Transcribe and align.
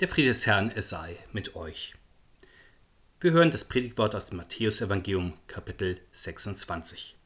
Der 0.00 0.06
Friede 0.06 0.28
des 0.28 0.46
Herrn, 0.46 0.70
es 0.72 0.90
sei 0.90 1.16
mit 1.32 1.56
euch. 1.56 1.96
Wir 3.18 3.32
hören 3.32 3.50
das 3.50 3.64
Predigtwort 3.64 4.14
aus 4.14 4.28
dem 4.28 4.36
Matthäusevangelium, 4.36 5.32
Kapitel 5.48 6.00
26. 6.12 7.16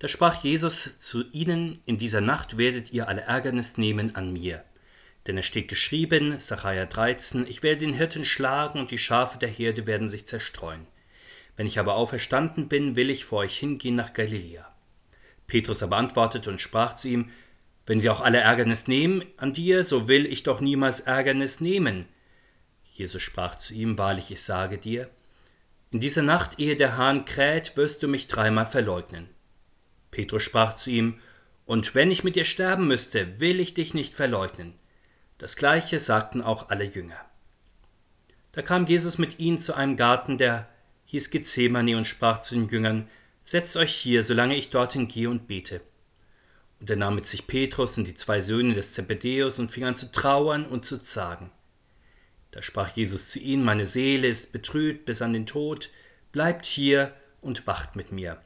Da 0.00 0.08
sprach 0.08 0.42
Jesus 0.42 0.98
zu 0.98 1.22
ihnen: 1.30 1.78
In 1.86 1.98
dieser 1.98 2.20
Nacht 2.20 2.58
werdet 2.58 2.92
ihr 2.92 3.06
alle 3.06 3.20
Ärgernis 3.20 3.78
nehmen 3.78 4.16
an 4.16 4.32
mir. 4.32 4.64
Denn 5.28 5.38
es 5.38 5.46
steht 5.46 5.68
geschrieben, 5.68 6.40
Sacharja 6.40 6.86
13, 6.86 7.46
ich 7.46 7.62
werde 7.62 7.86
den 7.86 7.94
Hirten 7.94 8.24
schlagen 8.24 8.80
und 8.80 8.90
die 8.90 8.98
Schafe 8.98 9.38
der 9.38 9.48
Herde 9.48 9.86
werden 9.86 10.08
sich 10.08 10.26
zerstreuen. 10.26 10.88
Wenn 11.54 11.68
ich 11.68 11.78
aber 11.78 11.94
auferstanden 11.94 12.66
bin, 12.66 12.96
will 12.96 13.08
ich 13.08 13.24
vor 13.24 13.38
euch 13.38 13.56
hingehen 13.56 13.94
nach 13.94 14.14
Galiläa. 14.14 14.74
Petrus 15.46 15.84
aber 15.84 15.96
antwortete 15.96 16.50
und 16.50 16.60
sprach 16.60 16.96
zu 16.96 17.06
ihm, 17.06 17.30
wenn 17.86 18.00
sie 18.00 18.10
auch 18.10 18.20
alle 18.20 18.38
Ärgernis 18.38 18.88
nehmen 18.88 19.24
an 19.36 19.52
dir, 19.52 19.84
so 19.84 20.08
will 20.08 20.26
ich 20.26 20.42
doch 20.42 20.60
niemals 20.60 21.00
Ärgernis 21.00 21.60
nehmen. 21.60 22.06
Jesus 22.92 23.22
sprach 23.22 23.54
zu 23.56 23.74
ihm, 23.74 23.96
Wahrlich, 23.96 24.30
ich 24.30 24.42
sage 24.42 24.78
dir, 24.78 25.08
in 25.92 26.00
dieser 26.00 26.22
Nacht, 26.22 26.58
ehe 26.58 26.76
der 26.76 26.96
Hahn 26.96 27.24
kräht, 27.24 27.76
wirst 27.76 28.02
du 28.02 28.08
mich 28.08 28.26
dreimal 28.26 28.66
verleugnen. 28.66 29.28
Petrus 30.10 30.42
sprach 30.42 30.74
zu 30.74 30.90
ihm, 30.90 31.20
Und 31.64 31.94
wenn 31.94 32.10
ich 32.10 32.24
mit 32.24 32.36
dir 32.36 32.44
sterben 32.44 32.88
müsste, 32.88 33.38
will 33.38 33.60
ich 33.60 33.74
dich 33.74 33.94
nicht 33.94 34.14
verleugnen. 34.14 34.74
Das 35.38 35.56
gleiche 35.56 36.00
sagten 36.00 36.42
auch 36.42 36.70
alle 36.70 36.84
Jünger. 36.84 37.24
Da 38.52 38.62
kam 38.62 38.86
Jesus 38.86 39.18
mit 39.18 39.38
ihnen 39.38 39.58
zu 39.58 39.74
einem 39.74 39.96
Garten, 39.96 40.38
der 40.38 40.68
hieß 41.04 41.30
Gethsemane, 41.30 41.96
und 41.96 42.06
sprach 42.06 42.40
zu 42.40 42.54
den 42.54 42.68
Jüngern, 42.68 43.08
Setzt 43.42 43.76
euch 43.76 43.94
hier, 43.94 44.24
solange 44.24 44.56
ich 44.56 44.70
dorthin 44.70 45.06
gehe 45.06 45.30
und 45.30 45.46
bete. 45.46 45.80
Und 46.80 46.90
er 46.90 46.96
nahm 46.96 47.14
mit 47.14 47.26
sich 47.26 47.46
Petrus 47.46 47.96
und 47.96 48.06
die 48.06 48.14
zwei 48.14 48.40
Söhne 48.40 48.74
des 48.74 48.92
Zebedäus 48.92 49.58
und 49.58 49.70
fing 49.72 49.84
an 49.84 49.96
zu 49.96 50.12
trauern 50.12 50.66
und 50.66 50.84
zu 50.84 51.02
zagen. 51.02 51.50
Da 52.50 52.62
sprach 52.62 52.96
Jesus 52.96 53.28
zu 53.28 53.38
ihnen, 53.38 53.64
meine 53.64 53.84
Seele 53.84 54.28
ist 54.28 54.52
betrübt 54.52 55.04
bis 55.04 55.22
an 55.22 55.32
den 55.32 55.46
Tod, 55.46 55.90
bleibt 56.32 56.66
hier 56.66 57.14
und 57.40 57.66
wacht 57.66 57.96
mit 57.96 58.12
mir. 58.12 58.40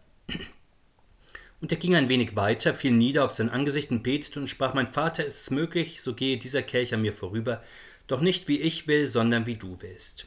Und 1.60 1.70
er 1.70 1.78
ging 1.78 1.94
ein 1.94 2.08
wenig 2.08 2.36
weiter, 2.36 2.74
fiel 2.74 2.92
nieder 2.92 3.24
auf 3.24 3.32
sein 3.32 3.50
Angesicht 3.50 3.90
und 3.90 4.02
betete 4.02 4.40
und 4.40 4.48
sprach, 4.48 4.74
mein 4.74 4.88
Vater, 4.88 5.24
ist 5.24 5.42
es 5.42 5.50
möglich, 5.50 6.02
so 6.02 6.14
gehe 6.14 6.38
dieser 6.38 6.62
Kelch 6.62 6.94
an 6.94 7.02
mir 7.02 7.12
vorüber, 7.12 7.62
doch 8.06 8.20
nicht 8.20 8.48
wie 8.48 8.60
ich 8.60 8.88
will, 8.88 9.06
sondern 9.06 9.46
wie 9.46 9.56
du 9.56 9.76
willst. 9.80 10.26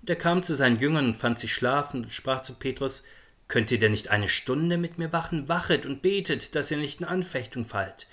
Und 0.00 0.10
er 0.10 0.16
kam 0.16 0.42
zu 0.42 0.54
seinen 0.54 0.80
Jüngern 0.80 1.06
und 1.06 1.16
fand 1.16 1.38
sie 1.38 1.48
schlafend 1.48 2.06
und 2.06 2.12
sprach 2.12 2.42
zu 2.42 2.54
Petrus, 2.54 3.04
Könnt 3.52 3.70
ihr 3.70 3.78
denn 3.78 3.92
nicht 3.92 4.08
eine 4.08 4.30
Stunde 4.30 4.78
mit 4.78 4.96
mir 4.96 5.12
wachen? 5.12 5.46
Wachet 5.46 5.84
und 5.84 6.00
betet, 6.00 6.54
dass 6.54 6.70
ihr 6.70 6.78
nicht 6.78 7.02
in 7.02 7.06
Anfechtung 7.06 7.66
fallt. 7.66 8.06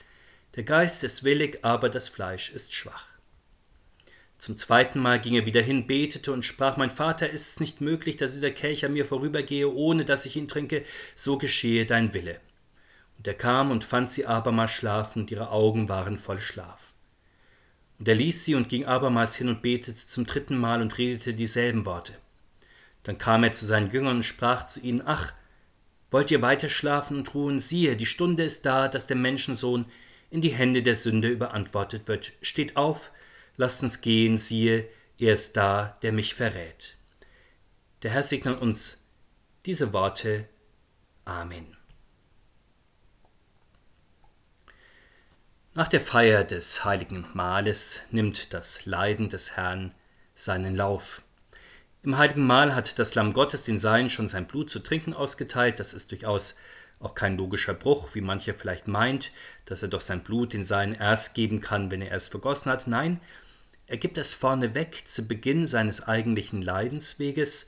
Der 0.57 0.63
Geist 0.63 1.01
ist 1.05 1.23
willig, 1.23 1.59
aber 1.61 1.87
das 1.87 2.09
Fleisch 2.09 2.51
ist 2.51 2.73
schwach. 2.73 3.05
Zum 4.37 4.57
zweiten 4.57 4.99
Mal 4.99 5.17
ging 5.21 5.35
er 5.35 5.45
wieder 5.45 5.61
hin, 5.61 5.87
betete 5.87 6.33
und 6.33 6.43
sprach, 6.43 6.75
Mein 6.75 6.91
Vater, 6.91 7.29
ist 7.29 7.51
es 7.51 7.59
nicht 7.61 7.79
möglich, 7.79 8.17
dass 8.17 8.33
dieser 8.33 8.51
Kelch 8.51 8.83
an 8.83 8.91
mir 8.91 9.05
vorübergehe, 9.05 9.73
ohne 9.73 10.03
dass 10.03 10.25
ich 10.25 10.35
ihn 10.35 10.49
trinke, 10.49 10.83
so 11.15 11.37
geschehe 11.37 11.85
dein 11.85 12.13
Wille. 12.13 12.41
Und 13.17 13.25
er 13.25 13.33
kam 13.33 13.71
und 13.71 13.85
fand 13.85 14.11
sie 14.11 14.25
abermals 14.25 14.71
schlafen, 14.71 15.21
und 15.21 15.31
ihre 15.31 15.51
Augen 15.51 15.87
waren 15.87 16.17
voll 16.17 16.41
Schlaf. 16.41 16.93
Und 17.97 18.09
er 18.09 18.15
ließ 18.15 18.43
sie 18.43 18.55
und 18.55 18.67
ging 18.67 18.83
abermals 18.83 19.37
hin 19.37 19.47
und 19.47 19.61
betete 19.61 20.05
zum 20.05 20.25
dritten 20.25 20.57
Mal 20.57 20.81
und 20.81 20.97
redete 20.97 21.33
dieselben 21.33 21.85
Worte. 21.85 22.17
Dann 23.09 23.17
kam 23.17 23.43
er 23.43 23.53
zu 23.53 23.65
seinen 23.65 23.89
Jüngern 23.89 24.17
und 24.17 24.23
sprach 24.23 24.65
zu 24.65 24.81
ihnen, 24.81 25.01
Ach, 25.03 25.33
wollt 26.11 26.29
ihr 26.29 26.43
weiter 26.43 26.69
schlafen 26.69 27.17
und 27.17 27.33
ruhen? 27.33 27.57
Siehe, 27.57 27.95
die 27.95 28.05
Stunde 28.05 28.43
ist 28.43 28.67
da, 28.67 28.87
dass 28.87 29.07
der 29.07 29.17
Menschensohn 29.17 29.87
in 30.29 30.41
die 30.41 30.51
Hände 30.51 30.83
der 30.83 30.93
Sünde 30.93 31.27
überantwortet 31.27 32.07
wird. 32.07 32.33
Steht 32.43 32.77
auf, 32.77 33.09
lasst 33.57 33.81
uns 33.81 34.01
gehen, 34.01 34.37
siehe, 34.37 34.87
er 35.19 35.33
ist 35.33 35.57
da, 35.57 35.97
der 36.03 36.11
mich 36.11 36.35
verrät. 36.35 36.97
Der 38.03 38.11
Herr 38.11 38.21
segne 38.21 38.59
uns 38.59 39.03
diese 39.65 39.91
Worte. 39.91 40.47
Amen. 41.25 41.75
Nach 45.73 45.87
der 45.87 46.01
Feier 46.01 46.43
des 46.43 46.85
heiligen 46.85 47.25
Mahles 47.33 48.01
nimmt 48.11 48.53
das 48.53 48.85
Leiden 48.85 49.29
des 49.29 49.57
Herrn 49.57 49.95
seinen 50.35 50.75
Lauf. 50.75 51.23
Im 52.01 52.17
heiligen 52.17 52.47
Mahl 52.47 52.75
hat 52.75 52.97
das 52.97 53.15
Lamm 53.15 53.33
Gottes 53.33 53.63
den 53.63 53.77
Seinen 53.77 54.09
schon 54.09 54.29
sein 54.29 54.47
Blut 54.47 54.69
zu 54.69 54.79
trinken 54.79 55.13
ausgeteilt. 55.13 55.79
Das 55.79 55.93
ist 55.93 56.11
durchaus 56.11 56.55
auch 56.99 57.13
kein 57.13 57.35
logischer 57.35 57.73
Bruch, 57.73 58.15
wie 58.15 58.21
mancher 58.21 58.53
vielleicht 58.53 58.87
meint, 58.87 59.31
dass 59.65 59.83
er 59.83 59.89
doch 59.89 59.99
sein 59.99 60.23
Blut 60.23 60.53
den 60.53 60.63
Seinen 60.63 60.95
erst 60.95 61.35
geben 61.35 61.59
kann, 61.59 61.91
wenn 61.91 62.01
er 62.01 62.15
es 62.15 62.29
vergossen 62.29 62.71
hat. 62.71 62.87
Nein, 62.87 63.19
er 63.85 63.97
gibt 63.97 64.17
es 64.17 64.33
vorneweg 64.33 65.07
zu 65.07 65.27
Beginn 65.27 65.67
seines 65.67 66.07
eigentlichen 66.07 66.61
Leidensweges. 66.61 67.67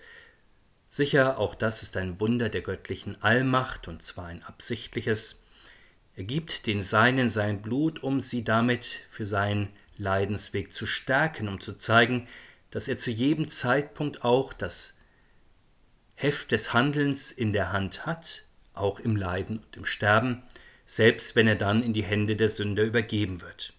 Sicher, 0.87 1.37
auch 1.37 1.55
das 1.55 1.83
ist 1.83 1.97
ein 1.97 2.19
Wunder 2.21 2.47
der 2.47 2.61
göttlichen 2.61 3.21
Allmacht, 3.21 3.89
und 3.89 4.01
zwar 4.01 4.27
ein 4.27 4.43
absichtliches. 4.43 5.43
Er 6.15 6.23
gibt 6.23 6.67
den 6.67 6.81
Seinen 6.81 7.27
sein 7.27 7.61
Blut, 7.61 8.01
um 8.01 8.21
sie 8.21 8.45
damit 8.45 9.05
für 9.09 9.25
seinen 9.25 9.69
Leidensweg 9.97 10.73
zu 10.73 10.85
stärken, 10.85 11.49
um 11.49 11.59
zu 11.59 11.73
zeigen, 11.73 12.27
dass 12.71 12.87
er 12.87 12.97
zu 12.97 13.11
jedem 13.11 13.49
Zeitpunkt 13.49 14.23
auch 14.23 14.53
das 14.53 14.97
Heft 16.15 16.51
des 16.51 16.73
Handelns 16.73 17.31
in 17.31 17.51
der 17.51 17.71
Hand 17.71 18.05
hat, 18.05 18.45
auch 18.73 18.99
im 18.99 19.15
Leiden 19.15 19.59
und 19.59 19.77
im 19.77 19.85
Sterben, 19.85 20.43
selbst 20.85 21.35
wenn 21.35 21.47
er 21.47 21.55
dann 21.55 21.83
in 21.83 21.93
die 21.93 22.03
Hände 22.03 22.35
der 22.35 22.49
Sünder 22.49 22.83
übergeben 22.83 23.41
wird. 23.41 23.73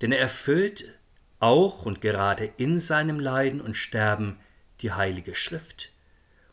Denn 0.00 0.12
er 0.12 0.20
erfüllt 0.20 0.94
auch 1.38 1.84
und 1.84 2.00
gerade 2.00 2.52
in 2.56 2.78
seinem 2.78 3.18
Leiden 3.18 3.60
und 3.60 3.74
Sterben 3.74 4.38
die 4.80 4.92
Heilige 4.92 5.34
Schrift. 5.34 5.92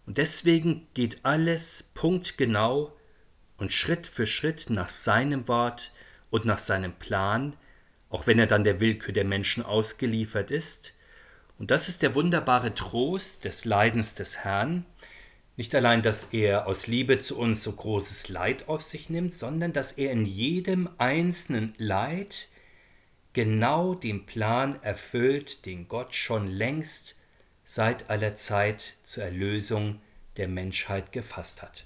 Und 0.05 0.17
deswegen 0.17 0.87
geht 0.93 1.23
alles 1.23 1.91
punktgenau 1.93 2.97
und 3.57 3.73
Schritt 3.73 4.07
für 4.07 4.25
Schritt 4.25 4.69
nach 4.69 4.89
seinem 4.89 5.47
Wort 5.47 5.91
und 6.29 6.45
nach 6.45 6.59
seinem 6.59 6.93
Plan, 6.93 7.55
auch 8.09 8.27
wenn 8.27 8.39
er 8.39 8.47
dann 8.47 8.63
der 8.63 8.79
Willkür 8.79 9.13
der 9.13 9.25
Menschen 9.25 9.63
ausgeliefert 9.63 10.51
ist. 10.51 10.93
Und 11.59 11.71
das 11.71 11.89
ist 11.89 12.01
der 12.01 12.15
wunderbare 12.15 12.73
Trost 12.73 13.43
des 13.45 13.65
Leidens 13.65 14.15
des 14.15 14.39
Herrn. 14.39 14.85
Nicht 15.55 15.73
allein, 15.73 16.03
dass 16.03 16.33
er 16.33 16.67
aus 16.67 16.87
Liebe 16.87 17.19
zu 17.19 17.37
uns 17.39 17.63
so 17.63 17.71
großes 17.71 18.29
Leid 18.29 18.67
auf 18.69 18.83
sich 18.83 19.09
nimmt, 19.09 19.33
sondern 19.33 19.73
dass 19.73 19.93
er 19.93 20.11
in 20.11 20.25
jedem 20.25 20.87
einzelnen 20.99 21.73
Leid 21.77 22.49
genau 23.33 23.95
den 23.95 24.25
Plan 24.25 24.81
erfüllt, 24.83 25.65
den 25.65 25.87
Gott 25.87 26.15
schon 26.15 26.47
längst 26.47 27.15
seit 27.65 28.09
aller 28.09 28.35
Zeit 28.35 28.97
zur 29.03 29.23
Erlösung 29.23 29.99
der 30.37 30.47
Menschheit 30.47 31.11
gefasst 31.11 31.61
hat. 31.61 31.85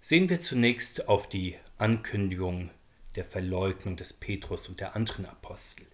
Sehen 0.00 0.28
wir 0.28 0.40
zunächst 0.40 1.08
auf 1.08 1.28
die 1.28 1.56
Ankündigung 1.78 2.70
der 3.16 3.24
Verleugnung 3.24 3.96
des 3.96 4.12
Petrus 4.12 4.68
und 4.68 4.80
der 4.80 4.94
anderen 4.94 5.26
Apostel. 5.26 5.86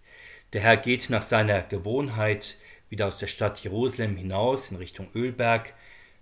Der 0.53 0.61
Herr 0.61 0.77
geht 0.77 1.09
nach 1.09 1.23
seiner 1.23 1.63
Gewohnheit 1.63 2.57
wieder 2.89 3.07
aus 3.07 3.17
der 3.17 3.27
Stadt 3.27 3.57
Jerusalem 3.59 4.15
hinaus 4.15 4.69
in 4.69 4.77
Richtung 4.77 5.07
Ölberg, 5.15 5.73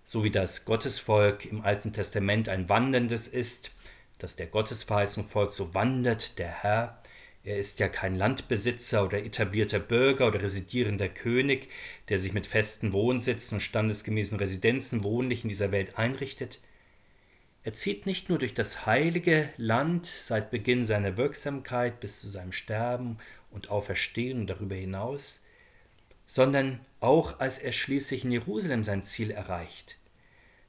so 0.06 0.24
wie 0.24 0.32
das 0.32 0.66
Gottesvolk 0.66 1.46
im 1.46 1.62
Alten 1.62 1.92
Testament 1.92 2.48
ein 2.48 2.70
wanderndes 2.70 3.28
ist, 3.28 3.72
dass 4.20 4.36
der 4.36 4.48
Gottesverheißung 4.48 5.28
folgt, 5.28 5.54
so 5.54 5.74
wandert 5.74 6.38
der 6.40 6.64
Herr. 6.64 7.02
Er 7.44 7.58
ist 7.58 7.80
ja 7.80 7.90
kein 7.90 8.16
Landbesitzer 8.16 9.04
oder 9.04 9.24
etablierter 9.24 9.80
Bürger 9.80 10.28
oder 10.28 10.44
residierender 10.44 11.10
König, 11.10 11.70
der 12.08 12.20
sich 12.20 12.34
mit 12.34 12.46
festen 12.46 12.94
Wohnsitzen 12.94 13.56
und 13.56 13.62
standesgemäßen 13.62 14.38
Residenzen 14.38 15.04
wohnlich 15.04 15.44
in 15.44 15.50
dieser 15.50 15.72
Welt 15.72 15.98
einrichtet. 15.98 16.60
Er 17.64 17.74
zieht 17.74 18.08
nicht 18.08 18.28
nur 18.30 18.40
durch 18.40 18.56
das 18.56 18.88
heilige 18.88 19.50
Land 19.58 20.08
seit 20.08 20.50
Beginn 20.50 20.84
seiner 20.84 21.16
Wirksamkeit 21.16 22.00
bis 22.00 22.20
zu 22.20 22.30
seinem 22.30 22.52
Sterben 22.52 23.20
und 23.52 23.70
Auferstehen 23.70 24.42
und 24.42 24.48
darüber 24.48 24.74
hinaus, 24.74 25.46
sondern 26.26 26.80
auch 27.02 27.40
als 27.40 27.60
er 27.60 27.72
schließlich 27.72 28.26
in 28.26 28.32
Jerusalem 28.32 28.84
sein 28.84 29.04
Ziel 29.04 29.30
erreicht. 29.30 29.98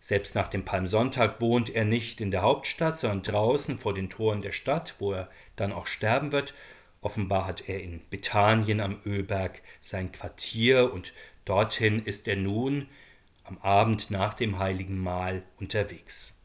Selbst 0.01 0.35
nach 0.35 0.49
dem 0.49 0.65
Palmsonntag 0.65 1.41
wohnt 1.41 1.71
er 1.71 1.85
nicht 1.85 2.21
in 2.21 2.31
der 2.31 2.43
Hauptstadt, 2.43 2.99
sondern 2.99 3.23
draußen 3.23 3.79
vor 3.79 3.95
den 3.95 4.11
Toren 4.11 4.43
der 4.43 4.53
Stadt, 4.53 4.97
wo 4.99 5.13
er 5.13 5.31
dann 5.57 5.73
auch 5.73 5.87
sterben 5.87 6.33
wird. 6.33 6.53
Offenbar 7.01 7.47
hat 7.47 7.69
er 7.69 7.81
in 7.81 8.03
Bethanien 8.11 8.81
am 8.81 9.01
Ölberg 9.07 9.63
sein 9.81 10.13
Quartier 10.13 10.93
und 10.93 11.15
dorthin 11.45 12.05
ist 12.05 12.29
er 12.29 12.37
nun 12.37 12.89
am 13.45 13.59
Abend 13.59 14.11
nach 14.11 14.35
dem 14.35 14.59
heiligen 14.59 14.99
Mahl 14.99 15.43
unterwegs. 15.59 16.42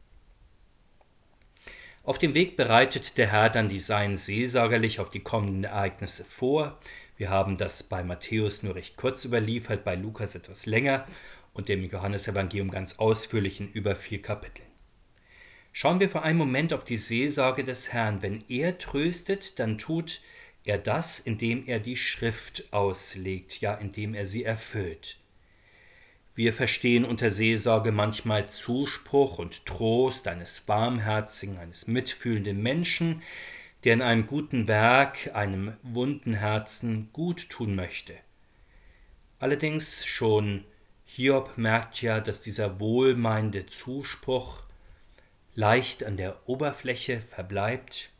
Auf 2.08 2.20
dem 2.20 2.36
Weg 2.36 2.56
bereitet 2.56 3.18
der 3.18 3.34
Herr 3.34 3.50
dann 3.50 3.68
die 3.68 3.80
Seinen 3.80 4.16
seelsorgerlich 4.16 5.02
auf 5.02 5.10
die 5.10 5.20
kommenden 5.20 5.66
Ereignisse 5.66 6.24
vor. 6.24 6.80
Wir 7.18 7.30
haben 7.30 7.58
das 7.58 7.84
bei 7.84 8.02
Matthäus 8.02 8.64
nur 8.64 8.76
recht 8.76 8.96
kurz 8.96 9.26
überliefert, 9.26 9.84
bei 9.84 9.96
Lukas 9.96 10.34
etwas 10.34 10.66
länger 10.66 11.06
und 11.54 11.68
dem 11.68 11.84
Johannesevangelium 11.84 12.72
ganz 12.72 13.00
ausführlich 13.00 13.60
in 13.60 13.70
über 13.74 13.94
vier 13.94 14.22
Kapiteln. 14.22 14.70
Schauen 15.74 16.00
wir 16.00 16.10
für 16.10 16.22
einen 16.22 16.38
Moment 16.38 16.72
auf 16.72 16.86
die 16.86 16.96
Seelsorge 16.96 17.66
des 17.66 17.92
Herrn. 17.92 18.22
Wenn 18.22 18.42
er 18.48 18.78
tröstet, 18.78 19.60
dann 19.60 19.78
tut 19.78 20.22
er 20.64 20.78
das, 20.78 21.20
indem 21.20 21.68
er 21.68 21.82
die 21.82 21.98
Schrift 21.98 22.72
auslegt, 22.72 23.60
ja, 23.60 23.74
indem 23.74 24.14
er 24.14 24.26
sie 24.26 24.46
erfüllt. 24.46 25.18
Wir 26.38 26.54
verstehen 26.54 27.04
unter 27.04 27.32
Seelsorge 27.32 27.92
manchmal 27.92 28.48
Zuspruch 28.48 29.40
und 29.40 29.66
Trost 29.66 30.28
eines 30.28 30.62
barmherzigen, 30.62 31.58
eines 31.58 31.88
mitfühlenden 31.88 32.62
Menschen, 32.62 33.24
der 33.84 33.96
in 33.96 34.04
einem 34.04 34.28
guten 34.28 34.68
Werk 34.68 35.36
einem 35.36 35.76
wunden 35.82 36.36
Herzen 36.36 37.10
gut 37.12 37.50
tun 37.50 37.74
möchte. 37.74 38.14
Allerdings 39.40 40.06
schon 40.06 40.64
Hiob 41.08 41.58
merkt 41.58 42.04
ja, 42.04 42.20
dass 42.20 42.42
dieser 42.42 42.80
wohlmeinende 42.80 43.66
Zuspruch 43.66 44.62
leicht 45.56 46.04
an 46.04 46.18
der 46.18 46.48
Oberfläche 46.48 47.20
verbleibt. 47.20 48.12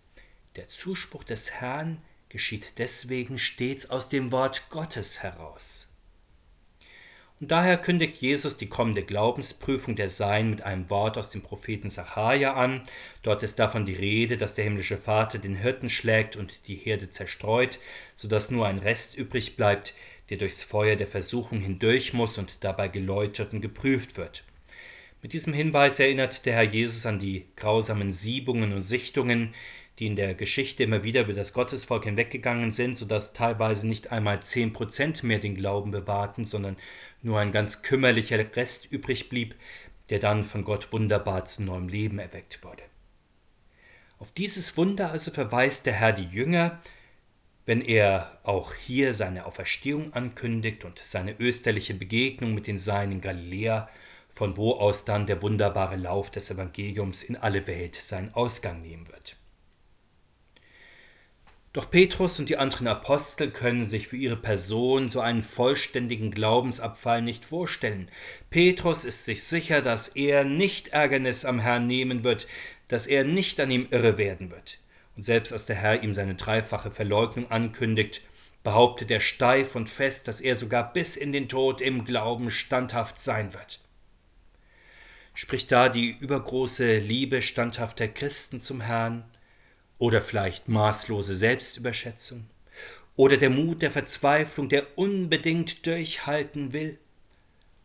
Der 0.56 0.68
Zuspruch 0.70 1.24
des 1.24 1.52
Herrn 1.52 2.02
geschieht 2.30 2.80
deswegen 2.80 3.38
stets 3.38 3.92
aus 3.92 4.10
dem 4.10 4.32
Wort 4.32 4.72
Gottes 4.72 5.22
heraus. 5.22 5.94
Und 7.40 7.52
daher 7.52 7.78
kündigt 7.78 8.18
Jesus 8.18 8.58
die 8.58 8.68
kommende 8.68 9.04
Glaubensprüfung 9.04 9.96
der 9.96 10.10
Sein 10.10 10.50
mit 10.50 10.64
einem 10.64 10.90
Wort 10.90 11.20
aus 11.20 11.30
dem 11.30 11.44
Propheten 11.44 11.90
Sacharja 11.90 12.54
an. 12.54 12.82
Dort 13.22 13.44
ist 13.44 13.60
davon 13.60 13.86
die 13.86 13.94
Rede, 13.94 14.38
dass 14.38 14.56
der 14.56 14.64
himmlische 14.64 14.98
Vater 14.98 15.38
den 15.38 15.56
Hirten 15.56 15.90
schlägt 15.90 16.36
und 16.36 16.68
die 16.68 16.76
Herde 16.76 17.12
zerstreut, 17.12 17.78
so 18.16 18.28
dass 18.28 18.50
nur 18.50 18.66
ein 18.66 18.80
Rest 18.80 19.16
übrig 19.16 19.56
bleibt, 19.56 19.94
der 20.30 20.38
durchs 20.38 20.64
Feuer 20.64 20.96
der 20.96 21.08
Versuchung 21.08 21.60
hindurch 21.60 22.14
muss 22.14 22.40
und 22.40 22.64
dabei 22.64 22.88
geläutert 22.88 23.54
und 23.54 23.62
geprüft 23.62 24.18
wird. 24.18 24.44
Mit 25.22 25.34
diesem 25.34 25.54
Hinweis 25.54 26.00
erinnert 26.00 26.46
der 26.46 26.54
Herr 26.54 26.64
Jesus 26.64 27.06
an 27.06 27.20
die 27.20 27.46
grausamen 27.56 28.14
Siebungen 28.14 28.74
und 28.74 28.82
Sichtungen, 28.82 29.54
die 30.00 30.08
in 30.08 30.16
der 30.16 30.36
Geschichte 30.36 30.84
immer 30.84 31.04
wieder 31.04 31.22
über 31.22 31.34
das 31.34 31.54
Gottesvolk 31.54 32.04
hinweggegangen 32.04 32.72
sind, 32.72 32.98
sodass 32.98 33.34
teilweise 33.34 33.88
nicht 33.88 34.12
einmal 34.12 34.42
zehn 34.44 34.74
Prozent 34.74 35.24
mehr 35.24 35.40
den 35.40 35.56
Glauben 35.56 35.92
bewahrten, 35.92 36.46
sondern 36.46 36.78
nur 37.24 37.40
ein 37.40 37.52
ganz 37.52 37.82
kümmerlicher 37.82 38.38
Rest 38.56 38.92
übrig 38.92 39.30
blieb, 39.30 39.56
der 40.10 40.20
dann 40.20 40.44
von 40.44 40.64
Gott 40.64 40.94
wunderbar 40.94 41.46
zu 41.46 41.64
neuem 41.64 41.90
Leben 41.90 42.20
erweckt 42.20 42.64
wurde. 42.64 42.84
Auf 44.20 44.32
dieses 44.32 44.78
Wunder 44.78 45.12
also 45.12 45.32
verweist 45.32 45.86
der 45.86 45.94
Herr 45.94 46.14
die 46.14 46.26
Jünger, 46.26 46.80
wenn 47.66 47.82
er 47.82 48.40
auch 48.44 48.74
hier 48.74 49.14
seine 49.14 49.46
Auferstehung 49.46 50.14
ankündigt 50.14 50.86
und 50.86 51.00
seine 51.04 51.38
österliche 51.40 51.94
Begegnung 51.94 52.54
mit 52.54 52.66
den 52.66 52.80
Seinen 52.80 53.14
in 53.14 53.22
Galiläa, 53.22 53.90
von 54.30 54.56
wo 54.58 54.74
aus 54.74 55.06
dann 55.06 55.28
der 55.28 55.42
wunderbare 55.42 55.98
Lauf 55.98 56.32
des 56.32 56.50
Evangeliums 56.50 57.24
in 57.24 57.36
alle 57.36 57.68
Welt 57.68 57.96
seinen 57.96 58.34
Ausgang 58.34 58.82
nehmen 58.82 59.08
wird. 59.10 59.36
Doch 61.78 61.92
Petrus 61.92 62.40
und 62.40 62.50
die 62.50 62.58
anderen 62.58 62.88
Apostel 62.88 63.52
können 63.52 63.86
sich 63.86 64.08
für 64.08 64.18
ihre 64.18 64.36
Person 64.36 65.12
so 65.12 65.20
einen 65.20 65.44
vollständigen 65.44 66.32
Glaubensabfall 66.32 67.22
nicht 67.22 67.46
vorstellen. 67.46 68.10
Petrus 68.50 69.06
ist 69.06 69.26
sich 69.26 69.44
sicher, 69.44 69.84
dass 69.84 70.08
er 70.08 70.44
nicht 70.44 70.88
Ärgernis 70.88 71.46
am 71.46 71.60
Herrn 71.60 71.86
nehmen 71.86 72.24
wird, 72.24 72.48
dass 72.88 73.06
er 73.06 73.26
nicht 73.26 73.60
an 73.60 73.70
ihm 73.70 73.86
irre 73.92 74.18
werden 74.18 74.50
wird. 74.50 74.80
Und 75.16 75.22
selbst 75.22 75.54
als 75.54 75.68
der 75.68 75.76
Herr 75.76 76.02
ihm 76.02 76.16
seine 76.16 76.34
dreifache 76.34 76.90
Verleugnung 76.90 77.52
ankündigt, 77.52 78.22
behauptet 78.64 79.12
er 79.12 79.20
steif 79.20 79.76
und 79.76 79.88
fest, 79.88 80.28
dass 80.28 80.42
er 80.42 80.56
sogar 80.56 80.92
bis 80.94 81.16
in 81.16 81.32
den 81.32 81.48
Tod 81.48 81.80
im 81.80 82.06
Glauben 82.06 82.50
standhaft 82.50 83.22
sein 83.22 83.54
wird. 83.54 83.82
Spricht 85.36 85.72
da 85.72 85.90
die 85.90 86.10
übergroße 86.10 86.98
Liebe 86.98 87.44
standhafter 87.44 88.08
Christen 88.08 88.62
zum 88.62 88.82
Herrn? 88.82 89.26
Oder 90.00 90.22
vielleicht 90.22 90.68
maßlose 90.68 91.36
Selbstüberschätzung? 91.36 92.46
Oder 93.16 93.38
der 93.38 93.50
Mut 93.50 93.82
der 93.82 93.92
Verzweiflung, 93.92 94.70
der 94.70 94.98
unbedingt 94.98 95.86
durchhalten 95.88 96.72
will? 96.74 97.00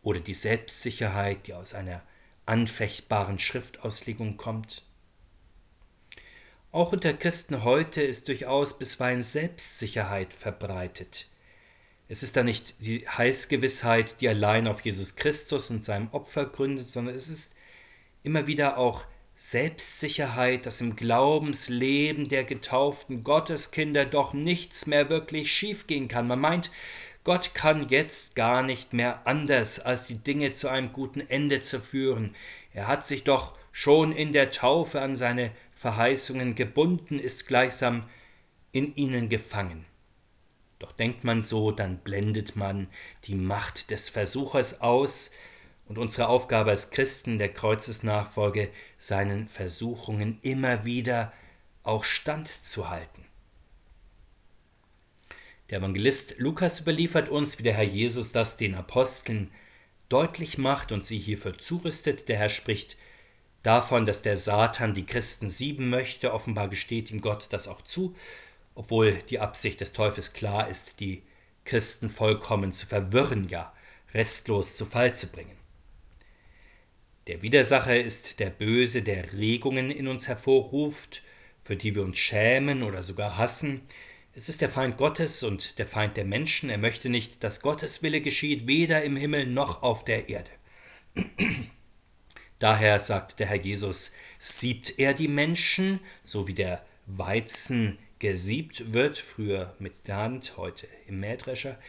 Oder 0.03 0.19
die 0.19 0.35
Selbstsicherheit, 0.35 1.47
die 1.47 1.53
aus 1.53 1.73
einer 1.73 2.03
anfechtbaren 2.45 3.39
Schriftauslegung 3.39 4.37
kommt? 4.37 4.83
Auch 6.71 6.91
unter 6.91 7.13
Christen 7.13 7.63
heute 7.63 8.01
ist 8.01 8.27
durchaus 8.27 8.77
bisweilen 8.77 9.23
Selbstsicherheit 9.23 10.33
verbreitet. 10.33 11.27
Es 12.09 12.21
ist 12.21 12.35
da 12.35 12.43
nicht 12.43 12.75
die 12.79 13.07
Heißgewissheit, 13.07 14.21
die 14.21 14.27
allein 14.27 14.67
auf 14.67 14.81
Jesus 14.81 15.15
Christus 15.15 15.69
und 15.69 15.85
seinem 15.85 16.09
Opfer 16.11 16.45
gründet, 16.45 16.87
sondern 16.87 17.15
es 17.15 17.27
ist 17.27 17.55
immer 18.23 18.45
wieder 18.45 18.77
auch 18.77 19.03
Selbstsicherheit, 19.49 20.65
dass 20.65 20.81
im 20.81 20.95
Glaubensleben 20.95 22.29
der 22.29 22.43
getauften 22.43 23.23
Gotteskinder 23.23 24.05
doch 24.05 24.33
nichts 24.33 24.87
mehr 24.87 25.09
wirklich 25.09 25.51
schiefgehen 25.51 26.07
kann. 26.07 26.27
Man 26.27 26.39
meint, 26.39 26.71
Gott 27.23 27.53
kann 27.53 27.89
jetzt 27.89 28.35
gar 28.35 28.63
nicht 28.63 28.93
mehr 28.93 29.27
anders, 29.27 29.79
als 29.79 30.07
die 30.07 30.17
Dinge 30.17 30.53
zu 30.53 30.69
einem 30.69 30.91
guten 30.93 31.19
Ende 31.19 31.61
zu 31.61 31.81
führen. 31.81 32.35
Er 32.73 32.87
hat 32.87 33.05
sich 33.05 33.25
doch 33.25 33.53
schon 33.71 34.11
in 34.11 34.33
der 34.33 34.49
Taufe 34.49 35.01
an 35.01 35.17
seine 35.17 35.51
Verheißungen 35.73 36.55
gebunden, 36.55 37.19
ist 37.19 37.47
gleichsam 37.47 38.03
in 38.71 38.95
ihnen 38.95 39.29
gefangen. 39.29 39.85
Doch 40.79 40.93
denkt 40.93 41.23
man 41.25 41.41
so, 41.41 41.71
dann 41.71 41.97
blendet 41.97 42.55
man 42.55 42.87
die 43.25 43.35
Macht 43.35 43.91
des 43.91 44.09
Versuchers 44.09 44.81
aus, 44.81 45.31
und 45.93 45.99
unsere 45.99 46.27
Aufgabe 46.27 46.71
als 46.71 46.89
Christen 46.89 47.37
der 47.37 47.53
Kreuzesnachfolge, 47.53 48.71
seinen 48.97 49.47
Versuchungen 49.47 50.39
immer 50.41 50.85
wieder 50.85 51.31
auch 51.83 52.03
standzuhalten. 52.03 53.25
Der 55.69 55.77
Evangelist 55.77 56.39
Lukas 56.39 56.79
überliefert 56.79 57.29
uns, 57.29 57.59
wie 57.59 57.63
der 57.63 57.75
Herr 57.75 57.83
Jesus 57.83 58.31
das 58.31 58.57
den 58.57 58.73
Aposteln 58.73 59.51
deutlich 60.09 60.57
macht 60.57 60.91
und 60.91 61.05
sie 61.05 61.19
hierfür 61.19 61.59
zurüstet. 61.59 62.27
Der 62.27 62.39
Herr 62.39 62.49
spricht 62.49 62.97
davon, 63.61 64.07
dass 64.07 64.23
der 64.23 64.37
Satan 64.37 64.95
die 64.95 65.05
Christen 65.05 65.51
sieben 65.51 65.91
möchte. 65.91 66.33
Offenbar 66.33 66.69
gesteht 66.69 67.11
ihm 67.11 67.21
Gott 67.21 67.47
das 67.51 67.67
auch 67.67 67.83
zu, 67.83 68.15
obwohl 68.73 69.19
die 69.29 69.39
Absicht 69.39 69.79
des 69.79 69.93
Teufels 69.93 70.33
klar 70.33 70.69
ist, 70.69 70.99
die 70.99 71.21
Christen 71.65 72.09
vollkommen 72.09 72.73
zu 72.73 72.87
verwirren, 72.87 73.47
ja 73.47 73.71
restlos 74.11 74.75
zu 74.75 74.87
Fall 74.87 75.15
zu 75.15 75.31
bringen. 75.31 75.62
Der 77.27 77.41
Widersacher 77.41 77.97
ist 77.97 78.41
der 78.41 78.49
Böse, 78.49 79.01
der 79.01 79.31
Regungen 79.31 79.91
in 79.91 80.09
uns 80.09 80.27
hervorruft, 80.27 81.23
für 81.61 81.77
die 81.77 81.95
wir 81.95 82.03
uns 82.03 82.17
schämen 82.17 82.83
oder 82.83 83.01
sogar 83.01 83.37
hassen. 83.37 83.81
Es 84.35 84.49
ist 84.49 84.59
der 84.59 84.67
Feind 84.67 84.97
Gottes 84.97 85.41
und 85.41 85.79
der 85.79 85.87
Feind 85.87 86.17
der 86.17 86.25
Menschen. 86.25 86.69
Er 86.69 86.77
möchte 86.77 87.07
nicht, 87.07 87.41
dass 87.41 87.61
Gottes 87.61 88.03
Wille 88.03 88.19
geschieht, 88.19 88.67
weder 88.67 89.03
im 89.03 89.15
Himmel 89.15 89.45
noch 89.45 89.83
auf 89.83 90.03
der 90.03 90.27
Erde. 90.27 90.51
Daher 92.59 92.99
sagt 92.99 93.39
der 93.39 93.47
Herr 93.47 93.61
Jesus, 93.61 94.15
siebt 94.39 94.99
er 94.99 95.13
die 95.13 95.29
Menschen, 95.29 96.01
so 96.23 96.49
wie 96.49 96.53
der 96.53 96.85
Weizen 97.05 97.99
gesiebt 98.19 98.91
wird, 98.91 99.17
früher 99.17 99.75
mit 99.79 100.07
der 100.09 100.17
Hand, 100.17 100.57
heute 100.57 100.87
im 101.07 101.21
Mähdrescher, 101.21 101.79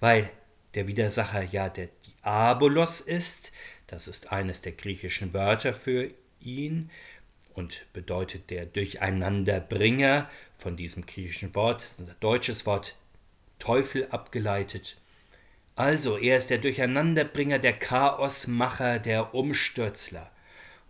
weil 0.00 0.30
der 0.74 0.88
Widersacher 0.88 1.42
ja 1.42 1.68
der 1.68 1.88
Diabolos 2.06 3.00
ist, 3.00 3.52
das 3.90 4.08
ist 4.08 4.32
eines 4.32 4.62
der 4.62 4.72
griechischen 4.72 5.34
Wörter 5.34 5.74
für 5.74 6.10
ihn 6.40 6.90
und 7.54 7.86
bedeutet 7.92 8.50
der 8.50 8.66
Durcheinanderbringer 8.66 10.30
von 10.56 10.76
diesem 10.76 11.06
griechischen 11.06 11.54
Wort, 11.54 11.82
das 11.82 11.98
ist 11.98 12.08
ein 12.08 12.14
deutsches 12.20 12.66
Wort, 12.66 12.96
Teufel 13.58 14.06
abgeleitet. 14.10 14.96
Also, 15.74 16.18
er 16.18 16.38
ist 16.38 16.50
der 16.50 16.58
Durcheinanderbringer, 16.58 17.58
der 17.58 17.72
Chaosmacher, 17.72 18.98
der 18.98 19.34
Umstürzler. 19.34 20.30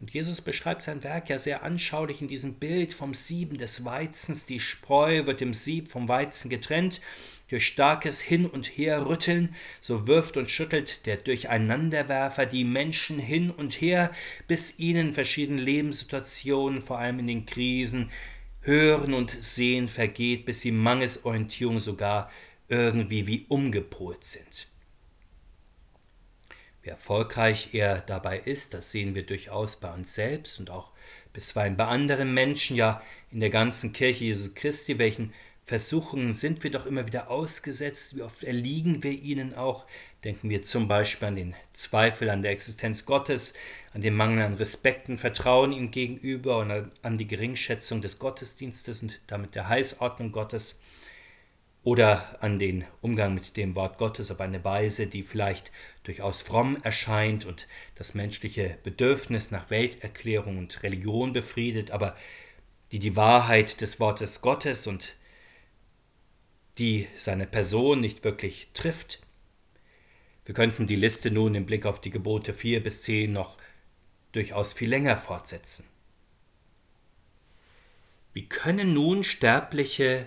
Und 0.00 0.12
Jesus 0.12 0.40
beschreibt 0.40 0.82
sein 0.82 1.02
Werk 1.02 1.28
ja 1.28 1.38
sehr 1.38 1.62
anschaulich 1.62 2.22
in 2.22 2.28
diesem 2.28 2.54
Bild 2.54 2.94
vom 2.94 3.12
Sieben 3.12 3.58
des 3.58 3.84
Weizens. 3.84 4.46
Die 4.46 4.60
Spreu 4.60 5.26
wird 5.26 5.42
im 5.42 5.52
Sieb 5.52 5.90
vom 5.90 6.08
Weizen 6.08 6.48
getrennt. 6.48 7.00
Durch 7.50 7.66
starkes 7.66 8.20
Hin- 8.20 8.46
und 8.46 8.78
Herrütteln, 8.78 9.56
so 9.80 10.06
wirft 10.06 10.36
und 10.36 10.48
schüttelt 10.50 11.04
der 11.04 11.16
Durcheinanderwerfer 11.16 12.46
die 12.46 12.64
Menschen 12.64 13.18
hin 13.18 13.50
und 13.50 13.80
her, 13.80 14.12
bis 14.46 14.78
ihnen 14.78 15.12
verschiedene 15.12 15.60
Lebenssituationen, 15.60 16.80
vor 16.80 16.98
allem 16.98 17.18
in 17.18 17.26
den 17.26 17.46
Krisen, 17.46 18.10
Hören 18.60 19.14
und 19.14 19.30
Sehen 19.30 19.88
vergeht, 19.88 20.46
bis 20.46 20.60
sie 20.60 20.70
mangels 20.70 21.24
Orientierung 21.24 21.80
sogar 21.80 22.30
irgendwie 22.68 23.26
wie 23.26 23.46
umgepolt 23.48 24.24
sind. 24.24 24.68
Wie 26.82 26.90
erfolgreich 26.90 27.70
er 27.74 28.00
dabei 28.00 28.38
ist, 28.38 28.74
das 28.74 28.92
sehen 28.92 29.14
wir 29.14 29.26
durchaus 29.26 29.80
bei 29.80 29.92
uns 29.92 30.14
selbst 30.14 30.60
und 30.60 30.70
auch 30.70 30.92
bisweilen 31.32 31.76
bei 31.76 31.86
anderen 31.86 32.32
Menschen, 32.32 32.76
ja 32.76 33.02
in 33.30 33.40
der 33.40 33.50
ganzen 33.50 33.92
Kirche 33.92 34.24
Jesu 34.24 34.52
Christi, 34.54 34.98
welchen 34.98 35.32
Versuchungen 35.70 36.32
sind 36.32 36.64
wir 36.64 36.72
doch 36.72 36.84
immer 36.84 37.06
wieder 37.06 37.30
ausgesetzt, 37.30 38.16
wie 38.16 38.22
oft 38.22 38.42
erliegen 38.42 39.04
wir 39.04 39.12
ihnen 39.12 39.54
auch. 39.54 39.86
Denken 40.24 40.50
wir 40.50 40.64
zum 40.64 40.88
Beispiel 40.88 41.28
an 41.28 41.36
den 41.36 41.54
Zweifel 41.74 42.28
an 42.28 42.42
der 42.42 42.50
Existenz 42.50 43.06
Gottes, 43.06 43.54
an 43.94 44.02
den 44.02 44.16
Mangel 44.16 44.42
an 44.42 44.54
Respekt 44.54 45.08
und 45.08 45.18
Vertrauen 45.18 45.70
ihm 45.70 45.92
gegenüber 45.92 46.58
und 46.58 46.90
an 47.02 47.18
die 47.18 47.28
Geringschätzung 47.28 48.00
des 48.00 48.18
Gottesdienstes 48.18 49.00
und 49.04 49.20
damit 49.28 49.54
der 49.54 49.68
Heißordnung 49.68 50.32
Gottes 50.32 50.82
oder 51.84 52.42
an 52.42 52.58
den 52.58 52.84
Umgang 53.00 53.34
mit 53.34 53.56
dem 53.56 53.76
Wort 53.76 53.96
Gottes 53.96 54.32
auf 54.32 54.40
eine 54.40 54.64
Weise, 54.64 55.06
die 55.06 55.22
vielleicht 55.22 55.70
durchaus 56.02 56.42
fromm 56.42 56.78
erscheint 56.82 57.46
und 57.46 57.68
das 57.94 58.14
menschliche 58.14 58.76
Bedürfnis 58.82 59.52
nach 59.52 59.70
Welterklärung 59.70 60.58
und 60.58 60.82
Religion 60.82 61.32
befriedet, 61.32 61.92
aber 61.92 62.16
die 62.90 62.98
die 62.98 63.14
Wahrheit 63.14 63.80
des 63.80 64.00
Wortes 64.00 64.40
Gottes 64.40 64.88
und 64.88 65.14
die 66.78 67.08
seine 67.16 67.46
Person 67.46 68.00
nicht 68.00 68.24
wirklich 68.24 68.68
trifft. 68.74 69.20
Wir 70.44 70.54
könnten 70.54 70.86
die 70.86 70.96
Liste 70.96 71.30
nun 71.30 71.54
im 71.54 71.66
Blick 71.66 71.86
auf 71.86 72.00
die 72.00 72.10
Gebote 72.10 72.54
4 72.54 72.82
bis 72.82 73.02
10 73.02 73.32
noch 73.32 73.58
durchaus 74.32 74.72
viel 74.72 74.88
länger 74.88 75.16
fortsetzen. 75.16 75.86
Wie 78.32 78.46
können 78.46 78.94
nun 78.94 79.24
sterbliche 79.24 80.26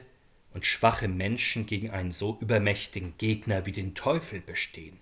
und 0.53 0.65
schwache 0.65 1.07
Menschen 1.07 1.65
gegen 1.65 1.89
einen 1.89 2.11
so 2.11 2.37
übermächtigen 2.41 3.15
Gegner 3.17 3.65
wie 3.65 3.71
den 3.71 3.95
Teufel 3.95 4.41
bestehen? 4.41 4.99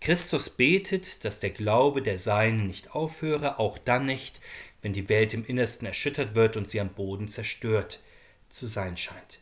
Christus 0.00 0.50
betet, 0.50 1.24
dass 1.24 1.40
der 1.40 1.50
Glaube 1.50 2.02
der 2.02 2.18
Seinen 2.18 2.66
nicht 2.66 2.94
aufhöre, 2.94 3.58
auch 3.58 3.78
dann 3.78 4.06
nicht, 4.06 4.40
wenn 4.82 4.92
die 4.92 5.08
Welt 5.08 5.32
im 5.32 5.46
Innersten 5.46 5.86
erschüttert 5.86 6.34
wird 6.34 6.56
und 6.56 6.68
sie 6.68 6.80
am 6.80 6.90
Boden 6.90 7.28
zerstört 7.28 8.02
zu 8.50 8.66
sein 8.66 8.96
scheint. 8.96 9.38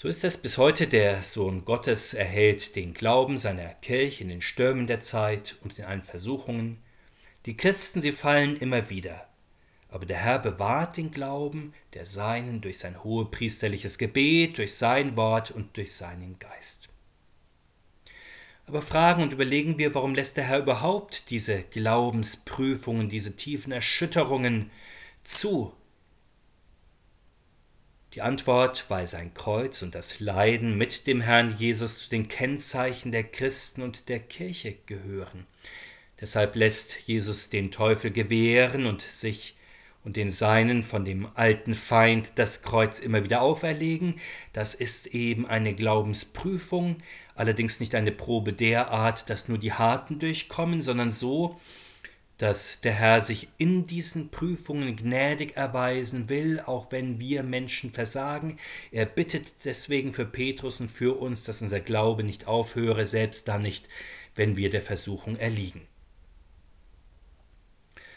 So 0.00 0.06
ist 0.06 0.22
es 0.22 0.40
bis 0.40 0.58
heute, 0.58 0.86
der 0.86 1.24
Sohn 1.24 1.64
Gottes 1.64 2.14
erhält 2.14 2.76
den 2.76 2.94
Glauben 2.94 3.36
seiner 3.36 3.74
Kirche 3.74 4.22
in 4.22 4.28
den 4.28 4.42
Stürmen 4.42 4.86
der 4.86 5.00
Zeit 5.00 5.56
und 5.64 5.76
in 5.76 5.86
allen 5.86 6.04
Versuchungen. 6.04 6.78
Die 7.46 7.56
Christen, 7.56 8.00
sie 8.00 8.12
fallen 8.12 8.56
immer 8.56 8.90
wieder. 8.90 9.26
Aber 9.88 10.06
der 10.06 10.18
Herr 10.18 10.38
bewahrt 10.38 10.98
den 10.98 11.10
Glauben 11.10 11.74
der 11.94 12.04
Seinen 12.04 12.60
durch 12.60 12.78
sein 12.78 13.02
hohepriesterliches 13.02 13.98
Gebet, 13.98 14.58
durch 14.58 14.76
sein 14.76 15.16
Wort 15.16 15.50
und 15.50 15.76
durch 15.76 15.92
seinen 15.92 16.38
Geist. 16.38 16.88
Aber 18.68 18.82
fragen 18.82 19.24
und 19.24 19.32
überlegen 19.32 19.78
wir, 19.78 19.96
warum 19.96 20.14
lässt 20.14 20.36
der 20.36 20.44
Herr 20.44 20.60
überhaupt 20.60 21.28
diese 21.30 21.64
Glaubensprüfungen, 21.64 23.08
diese 23.08 23.34
tiefen 23.34 23.72
Erschütterungen 23.72 24.70
zu? 25.24 25.72
Die 28.18 28.22
Antwort, 28.22 28.86
weil 28.88 29.06
sein 29.06 29.32
Kreuz 29.32 29.80
und 29.80 29.94
das 29.94 30.18
Leiden 30.18 30.76
mit 30.76 31.06
dem 31.06 31.20
Herrn 31.20 31.54
Jesus 31.56 32.00
zu 32.00 32.10
den 32.10 32.26
Kennzeichen 32.26 33.12
der 33.12 33.22
Christen 33.22 33.80
und 33.80 34.08
der 34.08 34.18
Kirche 34.18 34.74
gehören. 34.86 35.46
Deshalb 36.20 36.56
lässt 36.56 36.98
Jesus 37.06 37.48
den 37.48 37.70
Teufel 37.70 38.10
gewähren 38.10 38.86
und 38.86 39.02
sich 39.02 39.56
und 40.02 40.16
den 40.16 40.32
Seinen 40.32 40.82
von 40.82 41.04
dem 41.04 41.28
alten 41.36 41.76
Feind 41.76 42.32
das 42.34 42.64
Kreuz 42.64 42.98
immer 42.98 43.22
wieder 43.22 43.40
auferlegen. 43.40 44.18
Das 44.52 44.74
ist 44.74 45.06
eben 45.06 45.46
eine 45.46 45.76
Glaubensprüfung, 45.76 46.96
allerdings 47.36 47.78
nicht 47.78 47.94
eine 47.94 48.10
Probe 48.10 48.52
der 48.52 48.90
Art, 48.90 49.30
dass 49.30 49.46
nur 49.46 49.58
die 49.58 49.74
Harten 49.74 50.18
durchkommen, 50.18 50.82
sondern 50.82 51.12
so, 51.12 51.60
dass 52.38 52.80
der 52.80 52.92
Herr 52.92 53.20
sich 53.20 53.48
in 53.58 53.86
diesen 53.86 54.30
Prüfungen 54.30 54.94
gnädig 54.96 55.56
erweisen 55.56 56.28
will, 56.28 56.60
auch 56.60 56.92
wenn 56.92 57.18
wir 57.18 57.42
Menschen 57.42 57.92
versagen. 57.92 58.58
Er 58.92 59.06
bittet 59.06 59.46
deswegen 59.64 60.12
für 60.12 60.24
Petrus 60.24 60.80
und 60.80 60.90
für 60.90 61.18
uns, 61.18 61.42
dass 61.42 61.62
unser 61.62 61.80
Glaube 61.80 62.22
nicht 62.22 62.46
aufhöre, 62.46 63.08
selbst 63.08 63.48
dann 63.48 63.62
nicht, 63.62 63.88
wenn 64.36 64.56
wir 64.56 64.70
der 64.70 64.82
Versuchung 64.82 65.36
erliegen. 65.36 65.88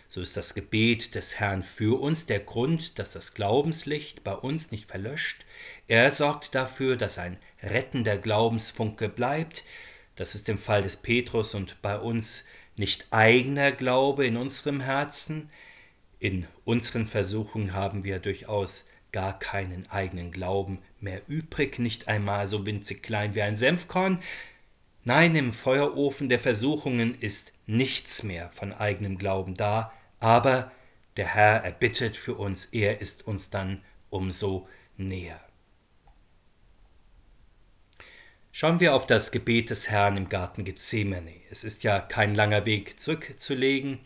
So 0.07 0.21
ist 0.21 0.37
das 0.37 0.53
Gebet 0.53 1.15
des 1.15 1.39
Herrn 1.39 1.63
für 1.63 1.99
uns 1.99 2.27
der 2.27 2.41
Grund, 2.41 2.99
dass 2.99 3.13
das 3.13 3.33
Glaubenslicht 3.33 4.23
bei 4.23 4.33
uns 4.33 4.69
nicht 4.69 4.91
verlöscht. 4.91 5.45
Er 5.87 6.11
sorgt 6.11 6.53
dafür, 6.53 6.95
dass 6.95 7.17
ein 7.17 7.37
rettender 7.63 8.17
Glaubensfunke 8.17 9.09
bleibt. 9.09 9.63
Das 10.15 10.35
ist 10.35 10.47
im 10.49 10.59
Fall 10.59 10.83
des 10.83 10.97
Petrus 10.97 11.55
und 11.55 11.81
bei 11.81 11.97
uns 11.97 12.43
nicht 12.81 13.05
eigener 13.11 13.71
Glaube 13.71 14.25
in 14.25 14.38
unserem 14.38 14.81
Herzen. 14.81 15.51
In 16.17 16.47
unseren 16.65 17.05
Versuchungen 17.05 17.75
haben 17.75 18.03
wir 18.03 18.17
durchaus 18.17 18.89
gar 19.11 19.38
keinen 19.38 19.88
eigenen 19.91 20.31
Glauben 20.31 20.79
mehr 21.00 21.21
übrig, 21.27 21.77
nicht 21.77 22.07
einmal 22.07 22.47
so 22.47 22.65
winzig 22.65 23.03
klein 23.03 23.35
wie 23.35 23.43
ein 23.43 23.55
Senfkorn. 23.55 24.23
Nein, 25.03 25.35
im 25.35 25.53
Feuerofen 25.53 26.27
der 26.27 26.39
Versuchungen 26.39 27.13
ist 27.13 27.53
nichts 27.67 28.23
mehr 28.23 28.50
von 28.50 28.73
eigenem 28.73 29.19
Glauben 29.19 29.55
da, 29.55 29.93
aber 30.19 30.71
der 31.17 31.27
Herr 31.27 31.63
erbittet 31.63 32.17
für 32.17 32.33
uns, 32.33 32.65
er 32.65 33.00
ist 33.00 33.27
uns 33.27 33.51
dann 33.51 33.83
umso 34.09 34.67
näher. 34.97 35.39
Schauen 38.53 38.81
wir 38.81 38.93
auf 38.93 39.08
das 39.08 39.31
Gebet 39.31 39.70
des 39.70 39.89
Herrn 39.89 40.17
im 40.17 40.27
Garten 40.27 40.65
Gethsemane. 40.65 41.36
Es 41.50 41.63
ist 41.63 41.84
ja 41.84 42.01
kein 42.01 42.36
langer 42.36 42.65
Weg 42.65 43.00
zurückzulegen 43.00 44.00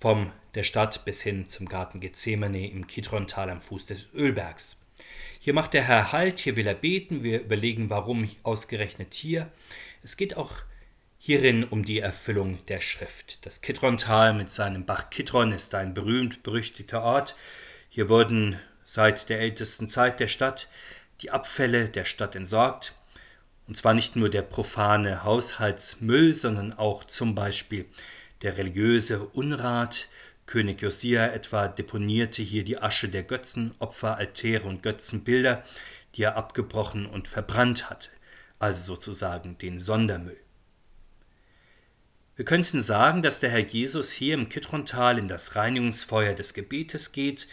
vom 0.00 0.32
der 0.54 0.62
Stadt 0.62 1.04
bis 1.04 1.20
hin 1.20 1.50
zum 1.50 1.68
Garten 1.68 2.00
Gethsemane 2.00 2.70
im 2.70 2.86
Kidrontal 2.86 3.50
am 3.50 3.60
Fuß 3.60 3.84
des 3.86 4.06
Ölbergs. 4.14 4.86
Hier 5.38 5.52
macht 5.52 5.74
der 5.74 5.82
Herr 5.82 6.12
Halt, 6.12 6.38
hier 6.38 6.56
will 6.56 6.66
er 6.66 6.74
beten, 6.74 7.22
wir 7.22 7.42
überlegen, 7.42 7.90
warum 7.90 8.30
ausgerechnet 8.42 9.12
hier. 9.12 9.50
Es 10.02 10.16
geht 10.16 10.34
auch 10.38 10.52
hierin 11.18 11.62
um 11.62 11.84
die 11.84 11.98
Erfüllung 11.98 12.64
der 12.68 12.80
Schrift. 12.80 13.44
Das 13.44 13.60
Kidrontal 13.60 14.32
mit 14.32 14.50
seinem 14.50 14.86
Bach 14.86 15.10
Kidron 15.10 15.52
ist 15.52 15.74
ein 15.74 15.92
berühmt-berüchtigter 15.92 17.02
Ort. 17.02 17.36
Hier 17.90 18.08
wurden 18.08 18.58
seit 18.84 19.28
der 19.28 19.40
ältesten 19.40 19.90
Zeit 19.90 20.20
der 20.20 20.28
Stadt 20.28 20.68
die 21.20 21.30
Abfälle 21.30 21.90
der 21.90 22.06
Stadt 22.06 22.34
entsorgt. 22.34 22.94
Und 23.66 23.76
zwar 23.76 23.94
nicht 23.94 24.16
nur 24.16 24.28
der 24.28 24.42
profane 24.42 25.24
Haushaltsmüll, 25.24 26.34
sondern 26.34 26.72
auch 26.72 27.04
zum 27.04 27.34
Beispiel 27.34 27.86
der 28.42 28.58
religiöse 28.58 29.24
Unrat. 29.26 30.08
König 30.46 30.82
Josia 30.82 31.26
etwa 31.28 31.68
deponierte 31.68 32.42
hier 32.42 32.64
die 32.64 32.78
Asche 32.78 33.08
der 33.08 33.22
Götzenopfer, 33.22 34.18
Altäre 34.18 34.68
und 34.68 34.82
Götzenbilder, 34.82 35.64
die 36.14 36.22
er 36.22 36.36
abgebrochen 36.36 37.06
und 37.06 37.28
verbrannt 37.28 37.88
hatte, 37.88 38.10
also 38.58 38.94
sozusagen 38.94 39.56
den 39.56 39.78
Sondermüll. 39.78 40.38
Wir 42.36 42.44
könnten 42.44 42.80
sagen, 42.82 43.22
dass 43.22 43.40
der 43.40 43.50
Herr 43.50 43.64
Jesus 43.64 44.10
hier 44.10 44.34
im 44.34 44.48
Kidrontal 44.48 45.18
in 45.18 45.28
das 45.28 45.54
Reinigungsfeuer 45.54 46.34
des 46.34 46.52
Gebetes 46.52 47.12
geht. 47.12 47.46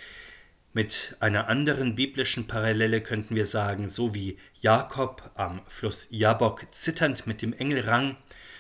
Mit 0.74 1.18
einer 1.20 1.50
anderen 1.50 1.96
biblischen 1.96 2.48
Parallele 2.48 3.02
könnten 3.02 3.36
wir 3.36 3.46
sagen, 3.46 3.90
so 3.90 4.14
wie 4.14 4.38
Jakob 4.62 5.30
am 5.36 5.60
Fluss 5.68 6.08
Jabok 6.12 6.66
zitternd 6.72 7.28
mit 7.28 7.42
dem 7.42 7.52
Engel 7.52 7.82
rang, 7.82 8.16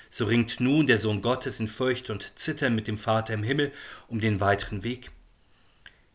so 0.10 0.26
ringt 0.26 0.60
nun 0.60 0.88
der 0.88 0.98
Sohn 0.98 1.22
Gottes 1.22 1.62
in 1.62 1.70
Furcht 1.70 2.10
und 2.10 2.38
Zittern 2.38 2.76
mit 2.76 2.90
dem 2.90 2.98
Vater 2.98 3.34
im 3.34 3.44
Himmel 3.44 3.72
um 4.10 4.20
den 4.20 4.42
weiteren 4.42 4.84
Weg. 4.84 5.12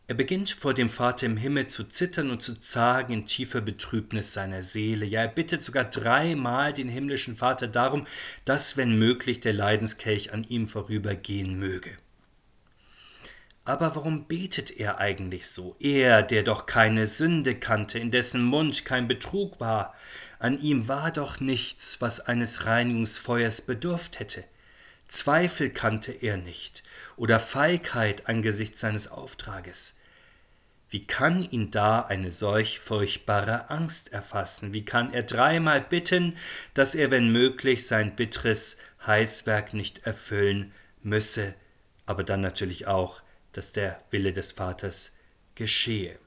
Er 0.05 0.13
beginnt 0.13 0.51
vor 0.51 0.75
dem 0.75 0.89
Vater 0.89 1.25
im 1.25 1.35
Himmel 1.35 1.65
zu 1.65 1.83
zittern 1.83 2.29
und 2.29 2.43
zu 2.43 2.59
zagen 2.59 3.11
in 3.11 3.25
tiefer 3.25 3.61
Betrübnis 3.61 4.33
seiner 4.33 4.61
Seele. 4.61 5.05
Ja, 5.05 5.21
er 5.21 5.27
bittet 5.27 5.63
sogar 5.63 5.85
dreimal 5.85 6.73
den 6.73 6.89
himmlischen 6.89 7.35
Vater 7.35 7.67
darum, 7.67 8.05
dass, 8.45 8.77
wenn 8.77 8.99
möglich, 8.99 9.39
der 9.39 9.53
Leidenskelch 9.53 10.31
an 10.31 10.43
ihm 10.43 10.67
vorübergehen 10.67 11.57
möge. 11.57 11.97
Aber 13.67 13.97
warum 13.97 14.29
betet 14.29 14.71
er 14.71 14.99
eigentlich 14.99 15.47
so? 15.47 15.75
Er, 15.81 16.23
der 16.23 16.43
doch 16.43 16.67
keine 16.67 17.05
Sünde 17.05 17.53
kannte, 17.53 17.99
in 17.99 18.11
dessen 18.11 18.41
Mund 18.45 18.85
kein 18.85 19.09
Betrug 19.09 19.59
war, 19.59 19.93
an 20.39 20.61
ihm 20.61 20.87
war 20.87 21.11
doch 21.11 21.41
nichts, 21.41 21.99
was 21.99 22.21
eines 22.21 22.65
Reinigungsfeuers 22.65 23.63
bedurft 23.63 24.21
hätte. 24.21 24.45
Zweifel 25.09 25.69
kannte 25.69 26.13
er 26.13 26.37
nicht 26.37 26.83
oder 27.17 27.41
Feigheit 27.41 28.29
angesichts 28.29 28.79
seines 28.79 29.11
Auftrages. 29.11 29.97
Wie 30.89 31.05
kann 31.05 31.43
ihn 31.43 31.69
da 31.69 31.99
eine 31.99 32.31
solch 32.31 32.79
furchtbare 32.79 33.69
Angst 33.69 34.13
erfassen? 34.13 34.73
Wie 34.73 34.85
kann 34.85 35.13
er 35.13 35.23
dreimal 35.23 35.81
bitten, 35.81 36.37
dass 36.73 36.95
er, 36.95 37.11
wenn 37.11 37.33
möglich, 37.33 37.85
sein 37.85 38.15
bitteres 38.15 38.77
Heißwerk 39.05 39.73
nicht 39.73 40.07
erfüllen 40.07 40.71
müsse, 41.03 41.53
aber 42.05 42.23
dann 42.23 42.39
natürlich 42.39 42.87
auch, 42.87 43.21
dass 43.51 43.71
der 43.71 44.03
Wille 44.11 44.33
des 44.33 44.51
Vaters 44.51 45.15
geschehe? 45.55 46.17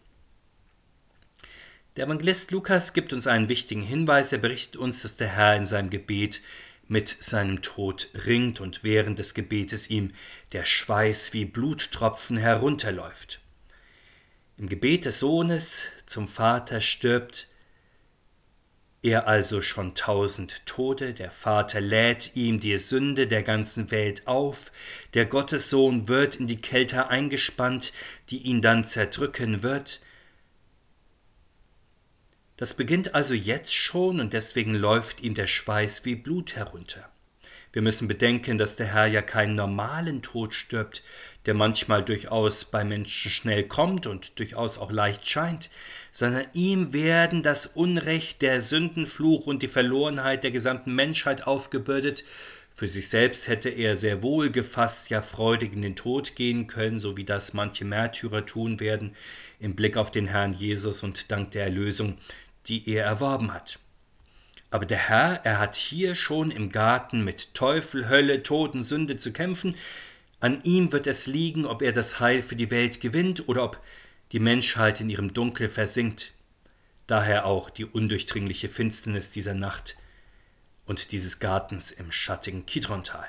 Der 1.97 2.07
Evangelist 2.07 2.50
Lukas 2.50 2.93
gibt 2.93 3.12
uns 3.12 3.27
einen 3.27 3.49
wichtigen 3.49 3.83
Hinweis. 3.83 4.33
Er 4.33 4.39
berichtet 4.39 4.77
uns, 4.77 5.03
dass 5.03 5.17
der 5.17 5.29
Herr 5.29 5.57
in 5.57 5.67
seinem 5.67 5.91
Gebet 5.91 6.41
mit 6.89 7.09
seinem 7.09 7.62
Tod 7.62 8.09
ringt 8.27 8.61
und 8.61 8.83
während 8.83 9.19
des 9.19 9.35
Gebetes 9.35 9.91
ihm 9.91 10.12
der 10.53 10.65
Schweiß 10.65 11.33
wie 11.33 11.45
Bluttropfen 11.45 12.37
herunterläuft. 12.37 13.41
Im 14.57 14.69
Gebet 14.69 15.05
des 15.05 15.21
Sohnes 15.21 15.87
zum 16.07 16.27
Vater 16.27 16.81
stirbt 16.81 17.50
er 19.02 19.26
also 19.26 19.62
schon 19.62 19.95
tausend 19.95 20.66
Tode, 20.66 21.14
der 21.14 21.30
Vater 21.30 21.80
lädt 21.80 22.37
ihm 22.37 22.61
die 22.61 22.76
Sünde 22.76 23.26
der 23.26 23.42
ganzen 23.42 23.90
Welt 23.90 24.26
auf, 24.26 24.71
der 25.14 25.25
Gottessohn 25.25 26.07
wird 26.07 26.37
in 26.37 26.47
die 26.47 26.61
Kälte 26.61 27.09
eingespannt, 27.09 27.92
die 28.28 28.38
ihn 28.38 28.61
dann 28.61 28.85
zerdrücken 28.85 29.62
wird. 29.62 30.00
Das 32.59 32.75
beginnt 32.75 33.14
also 33.14 33.33
jetzt 33.33 33.75
schon 33.75 34.21
und 34.21 34.35
deswegen 34.35 34.75
läuft 34.75 35.23
ihm 35.23 35.35
der 35.35 35.47
Schweiß 35.47 36.04
wie 36.04 36.14
Blut 36.14 36.57
herunter. 36.57 37.11
Wir 37.73 37.83
müssen 37.83 38.09
bedenken, 38.09 38.59
dass 38.59 38.76
der 38.76 38.92
Herr 38.92 39.07
ja 39.07 39.23
keinen 39.23 39.54
normalen 39.54 40.23
Tod 40.23 40.54
stirbt, 40.54 41.02
der 41.47 41.55
manchmal 41.55 42.05
durchaus 42.05 42.65
bei 42.67 42.85
Menschen 42.85 43.31
schnell 43.31 43.65
kommt 43.65 44.07
und 44.07 44.39
durchaus 44.39 44.79
auch 44.79 44.93
leicht 44.93 45.29
scheint, 45.29 45.71
sondern 46.11 46.47
ihm 46.53 46.93
werden 46.93 47.43
das 47.43 47.67
Unrecht, 47.67 48.43
der 48.43 48.61
Sündenfluch 48.61 49.47
und 49.47 49.63
die 49.63 49.69
Verlorenheit 49.69 50.45
der 50.45 50.51
gesamten 50.51 50.95
Menschheit 50.95 51.47
aufgebürdet. 51.47 52.25
Für 52.75 52.89
sich 52.89 53.09
selbst 53.09 53.49
hätte 53.49 53.69
er 53.69 53.97
sehr 53.97 54.23
wohl 54.23 54.51
gefasst, 54.51 55.11
ja 55.11 55.23
freudig 55.23 55.73
in 55.73 55.83
den 55.83 55.97
Tod 55.97 56.37
gehen 56.37 56.67
können, 56.67 56.99
so 56.99 57.17
wie 57.17 57.25
das 57.25 57.55
manche 57.55 57.85
Märtyrer 57.85 58.47
tun 58.47 58.81
werden, 58.81 59.15
im 59.59 59.77
Blick 59.77 59.97
auf 59.97 60.11
den 60.11 60.27
Herrn 60.27 60.53
Jesus 60.53 61.03
und 61.03 61.31
dank 61.31 61.51
der 61.51 61.65
Erlösung, 61.65 62.19
die 62.67 62.89
er 62.89 63.05
erworben 63.05 63.53
hat. 63.53 63.79
Aber 64.71 64.87
der 64.87 65.09
Herr, 65.09 65.41
er 65.45 65.59
hat 65.59 65.75
hier 65.75 66.15
schon 66.15 66.51
im 66.51 66.71
Garten 66.71 67.25
mit 67.25 67.55
Teufel, 67.55 68.09
Hölle, 68.09 68.43
Toten, 68.43 68.85
Sünde 68.85 69.17
zu 69.17 69.33
kämpfen. 69.33 69.75
An 70.41 70.63
ihm 70.65 70.91
wird 70.93 71.07
es 71.07 71.27
liegen, 71.27 71.67
ob 71.67 71.83
er 71.83 71.93
das 71.93 72.19
Heil 72.19 72.43
für 72.43 72.57
die 72.57 72.71
Welt 72.71 73.01
gewinnt 73.01 73.49
oder 73.49 73.63
ob 73.63 73.81
die 74.33 74.41
Menschheit 74.41 75.01
in 75.01 75.11
ihrem 75.11 75.35
Dunkel 75.35 75.69
versinkt. 75.69 76.33
Daher 77.07 77.45
auch 77.45 77.69
die 77.69 77.85
undurchdringliche 77.85 78.71
Finsternis 78.71 79.31
dieser 79.31 79.55
Nacht 79.55 79.97
und 80.87 81.13
dieses 81.13 81.41
Gartens 81.41 81.91
im 81.91 82.11
schattigen 82.11 82.65
Kidrontal. 82.65 83.27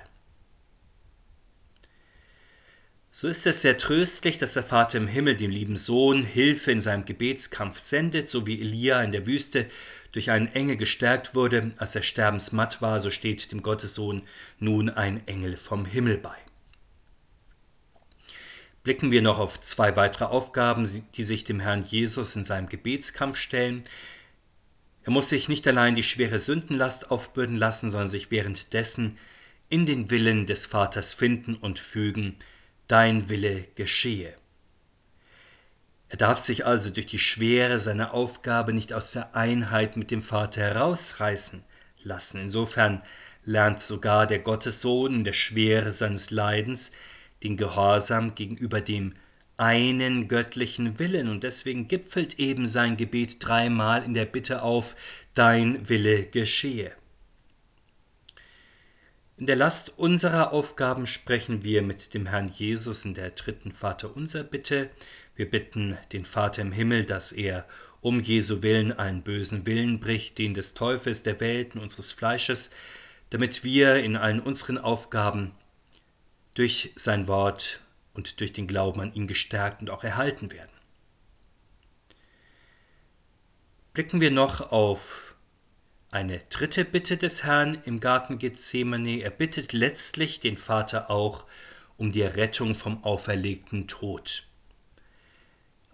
So 3.14 3.28
ist 3.28 3.46
es 3.46 3.62
sehr 3.62 3.78
tröstlich, 3.78 4.38
dass 4.38 4.54
der 4.54 4.64
Vater 4.64 4.98
im 4.98 5.08
Himmel 5.08 5.36
dem 5.36 5.52
lieben 5.52 5.76
Sohn 5.76 6.24
Hilfe 6.24 6.72
in 6.72 6.80
seinem 6.80 7.04
Gebetskampf 7.04 7.80
sendet, 7.80 8.30
so 8.30 8.48
wie 8.48 8.62
Elia 8.62 9.04
in 9.04 9.12
der 9.12 9.26
Wüste 9.26 9.68
durch 10.14 10.32
einen 10.32 10.48
Engel 10.48 10.78
gestärkt 10.78 11.36
wurde, 11.36 11.74
als 11.76 11.94
er 11.94 12.04
sterbensmatt 12.04 12.82
war, 12.82 13.02
so 13.02 13.10
steht 13.10 13.52
dem 13.52 13.64
Gottessohn 13.64 14.22
nun 14.60 14.90
ein 14.90 15.28
Engel 15.28 15.58
vom 15.58 15.84
Himmel 15.84 16.18
bei. 16.18 16.38
Blicken 18.84 19.12
wir 19.12 19.22
noch 19.22 19.38
auf 19.38 19.62
zwei 19.62 19.96
weitere 19.96 20.26
Aufgaben, 20.26 20.90
die 21.16 21.24
sich 21.24 21.44
dem 21.44 21.60
Herrn 21.60 21.84
Jesus 21.84 22.36
in 22.36 22.44
seinem 22.44 22.68
Gebetskampf 22.68 23.38
stellen. 23.38 23.84
Er 25.04 25.12
muss 25.12 25.30
sich 25.30 25.50
nicht 25.50 25.68
allein 25.68 25.96
die 25.96 26.04
schwere 26.04 26.40
Sündenlast 26.40 27.12
aufbürden 27.12 27.58
lassen, 27.58 27.92
sondern 27.92 28.10
sich 28.10 28.32
währenddessen 28.32 29.18
in 29.70 29.86
den 29.86 30.10
Willen 30.10 30.48
des 30.48 30.66
Vaters 30.66 31.14
finden 31.14 31.56
und 31.56 31.80
fügen, 31.80 32.36
dein 32.88 33.30
Wille 33.30 33.68
geschehe. 33.76 34.36
Er 36.10 36.18
darf 36.18 36.40
sich 36.40 36.66
also 36.66 36.90
durch 36.90 37.06
die 37.06 37.20
Schwere 37.20 37.80
seiner 37.80 38.14
Aufgabe 38.14 38.74
nicht 38.74 38.92
aus 38.92 39.12
der 39.12 39.34
Einheit 39.34 39.96
mit 39.96 40.12
dem 40.12 40.22
Vater 40.22 40.62
herausreißen 40.62 41.64
lassen. 42.04 42.42
Insofern 42.42 43.02
lernt 43.46 43.80
sogar 43.80 44.28
der 44.28 44.40
Gottessohn 44.40 45.14
in 45.14 45.24
der 45.24 45.34
Schwere 45.34 45.94
seines 45.94 46.30
Leidens 46.30 46.92
den 47.44 47.58
Gehorsam 47.58 48.36
gegenüber 48.36 48.82
dem 48.82 49.14
einen 49.58 50.28
göttlichen 50.28 50.98
Willen 50.98 51.30
und 51.30 51.44
deswegen 51.44 51.88
gipfelt 51.88 52.40
eben 52.40 52.66
sein 52.66 52.98
Gebet 52.98 53.38
dreimal 53.40 54.04
in 54.04 54.14
der 54.14 54.26
Bitte 54.26 54.64
auf, 54.64 54.96
dein 55.36 55.88
Wille 55.88 56.26
geschehe. 56.26 56.92
In 59.38 59.48
der 59.48 59.56
Last 59.56 59.98
unserer 59.98 60.54
Aufgaben 60.54 61.08
sprechen 61.08 61.64
wir 61.64 61.82
mit 61.82 62.14
dem 62.14 62.28
Herrn 62.28 62.52
Jesus 62.54 63.06
in 63.06 63.14
der 63.14 63.32
dritten 63.32 63.72
Vaterunser 63.72 64.44
Bitte. 64.44 64.90
Wir 65.36 65.50
bitten 65.50 65.98
den 66.12 66.26
Vater 66.26 66.62
im 66.62 66.72
Himmel, 66.72 67.06
dass 67.06 67.32
er 67.32 67.66
um 68.02 68.20
Jesu 68.20 68.62
Willen 68.62 68.92
allen 68.92 69.22
bösen 69.22 69.66
Willen 69.66 70.00
bricht, 70.00 70.38
den 70.38 70.54
des 70.54 70.74
Teufels, 70.74 71.24
der 71.24 71.40
Welt 71.40 71.76
und 71.76 71.82
unseres 71.82 72.12
Fleisches, 72.12 72.72
damit 73.30 73.64
wir 73.64 73.96
in 74.04 74.16
allen 74.16 74.40
unseren 74.40 74.78
Aufgaben 74.78 75.52
durch 76.54 76.92
sein 76.96 77.28
Wort 77.28 77.80
und 78.14 78.40
durch 78.40 78.54
den 78.54 78.68
Glauben 78.68 79.02
an 79.02 79.14
ihn 79.14 79.28
gestärkt 79.28 79.82
und 79.82 79.90
auch 79.90 80.04
erhalten 80.04 80.52
werden. 80.52 80.72
Blicken 83.94 84.22
wir 84.22 84.32
noch 84.32 84.72
auf 84.72 85.36
eine 86.12 86.40
dritte 86.50 86.86
Bitte 86.86 87.18
des 87.18 87.44
Herrn 87.44 87.78
im 87.86 88.00
Garten 88.00 88.38
Gethsemane. 88.38 89.22
Er 89.22 89.30
bittet 89.30 89.74
letztlich 89.74 90.40
den 90.40 90.58
Vater 90.58 91.10
auch 91.10 91.46
um 91.98 92.12
die 92.12 92.22
Errettung 92.22 92.76
vom 92.76 93.04
auferlegten 93.04 93.88
Tod. 93.88 94.48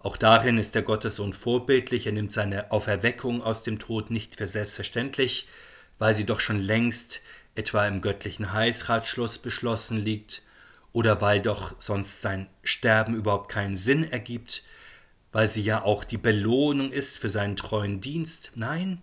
Auch 0.00 0.16
darin 0.16 0.58
ist 0.58 0.74
der 0.74 0.82
Gottessohn 0.82 1.32
vorbildlich. 1.32 2.06
Er 2.06 2.12
nimmt 2.12 2.32
seine 2.32 2.70
Auferweckung 2.70 3.42
aus 3.42 3.62
dem 3.62 3.78
Tod 3.78 4.10
nicht 4.10 4.36
für 4.36 4.46
selbstverständlich, 4.46 5.48
weil 5.98 6.14
sie 6.14 6.26
doch 6.26 6.40
schon 6.40 6.60
längst 6.60 7.20
etwa 7.54 7.86
im 7.86 8.00
göttlichen 8.00 8.52
Heilsratschluss 8.52 9.38
beschlossen 9.38 9.98
liegt 9.98 10.42
oder 10.92 11.20
weil 11.20 11.40
doch 11.40 11.74
sonst 11.78 12.22
sein 12.22 12.48
Sterben 12.62 13.14
überhaupt 13.14 13.50
keinen 13.50 13.76
Sinn 13.76 14.04
ergibt, 14.04 14.64
weil 15.32 15.48
sie 15.48 15.62
ja 15.62 15.82
auch 15.82 16.04
die 16.04 16.18
Belohnung 16.18 16.90
ist 16.92 17.18
für 17.18 17.28
seinen 17.28 17.56
treuen 17.56 18.00
Dienst. 18.00 18.52
Nein, 18.54 19.02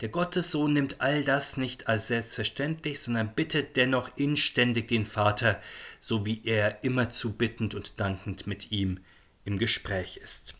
der 0.00 0.08
Gottessohn 0.08 0.72
nimmt 0.72 1.00
all 1.00 1.24
das 1.24 1.56
nicht 1.58 1.88
als 1.88 2.06
selbstverständlich, 2.06 3.00
sondern 3.00 3.34
bittet 3.34 3.76
dennoch 3.76 4.10
inständig 4.16 4.88
den 4.88 5.04
Vater, 5.04 5.60
so 5.98 6.24
wie 6.24 6.42
er 6.44 6.82
immerzu 6.84 7.34
bittend 7.34 7.74
und 7.74 8.00
dankend 8.00 8.46
mit 8.46 8.70
ihm 8.72 9.00
im 9.44 9.58
Gespräch 9.58 10.16
ist. 10.16 10.54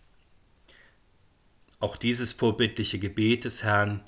Auch 1.78 1.96
dieses 1.96 2.34
vorbildliche 2.34 2.98
Gebet 2.98 3.46
des 3.46 3.62
Herrn 3.62 4.02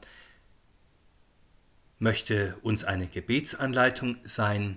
möchte 1.99 2.59
uns 2.63 2.85
eine 2.85 3.07
Gebetsanleitung 3.07 4.19
sein. 4.25 4.77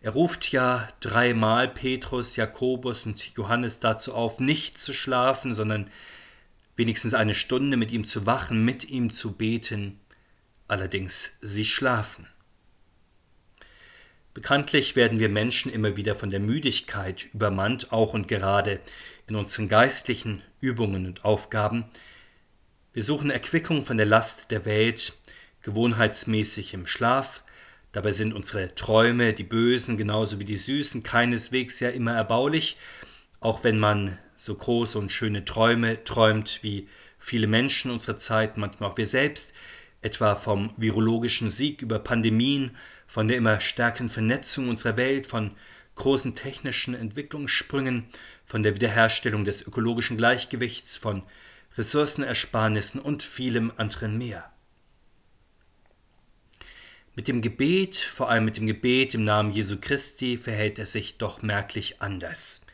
Er 0.00 0.12
ruft 0.12 0.52
ja 0.52 0.88
dreimal 1.00 1.68
Petrus, 1.68 2.36
Jakobus 2.36 3.04
und 3.06 3.34
Johannes 3.34 3.80
dazu 3.80 4.14
auf, 4.14 4.38
nicht 4.38 4.78
zu 4.78 4.92
schlafen, 4.92 5.54
sondern 5.54 5.90
wenigstens 6.76 7.14
eine 7.14 7.34
Stunde 7.34 7.76
mit 7.76 7.90
ihm 7.90 8.06
zu 8.06 8.24
wachen, 8.24 8.64
mit 8.64 8.88
ihm 8.88 9.12
zu 9.12 9.32
beten, 9.32 9.98
allerdings 10.68 11.32
sie 11.40 11.64
schlafen. 11.64 12.28
Bekanntlich 14.34 14.94
werden 14.94 15.18
wir 15.18 15.28
Menschen 15.28 15.72
immer 15.72 15.96
wieder 15.96 16.14
von 16.14 16.30
der 16.30 16.38
Müdigkeit 16.38 17.26
übermannt, 17.34 17.92
auch 17.92 18.14
und 18.14 18.28
gerade 18.28 18.78
in 19.26 19.34
unseren 19.34 19.68
geistlichen 19.68 20.42
Übungen 20.60 21.06
und 21.06 21.24
Aufgaben. 21.24 21.86
Wir 22.92 23.02
suchen 23.02 23.30
Erquickung 23.30 23.84
von 23.84 23.96
der 23.96 24.06
Last 24.06 24.52
der 24.52 24.64
Welt, 24.64 25.14
gewohnheitsmäßig 25.62 26.72
im 26.72 26.86
Schlaf, 26.86 27.42
dabei 27.92 28.12
sind 28.12 28.34
unsere 28.34 28.74
Träume, 28.74 29.32
die 29.32 29.44
bösen 29.44 29.96
genauso 29.96 30.38
wie 30.38 30.44
die 30.44 30.56
süßen, 30.56 31.02
keineswegs 31.02 31.80
ja 31.80 31.90
immer 31.90 32.12
erbaulich, 32.12 32.76
auch 33.40 33.64
wenn 33.64 33.78
man 33.78 34.18
so 34.36 34.54
große 34.54 34.98
und 34.98 35.10
schöne 35.10 35.44
Träume 35.44 36.04
träumt 36.04 36.60
wie 36.62 36.88
viele 37.18 37.46
Menschen 37.46 37.90
unserer 37.90 38.16
Zeit, 38.16 38.56
manchmal 38.56 38.90
auch 38.90 38.96
wir 38.96 39.06
selbst, 39.06 39.52
etwa 40.00 40.36
vom 40.36 40.70
virologischen 40.76 41.50
Sieg 41.50 41.82
über 41.82 41.98
Pandemien, 41.98 42.76
von 43.06 43.26
der 43.26 43.36
immer 43.36 43.58
stärkeren 43.58 44.08
Vernetzung 44.08 44.68
unserer 44.68 44.96
Welt, 44.96 45.26
von 45.26 45.52
großen 45.96 46.34
technischen 46.34 46.94
Entwicklungssprüngen, 46.94 48.06
von 48.44 48.62
der 48.62 48.74
Wiederherstellung 48.74 49.44
des 49.44 49.66
ökologischen 49.66 50.16
Gleichgewichts, 50.16 50.96
von 50.96 51.24
Ressourcenersparnissen 51.76 53.00
und 53.00 53.22
vielem 53.22 53.72
anderen 53.76 54.16
mehr. 54.16 54.50
Mit 57.18 57.26
dem 57.26 57.42
Gebet, 57.42 57.96
vor 57.96 58.30
allem 58.30 58.44
mit 58.44 58.58
dem 58.58 58.68
Gebet 58.68 59.12
im 59.12 59.24
Namen 59.24 59.52
Jesu 59.52 59.78
Christi, 59.80 60.36
verhält 60.36 60.78
es 60.78 60.92
sich 60.92 61.18
doch 61.18 61.42
merklich 61.42 62.00
anders. 62.00 62.64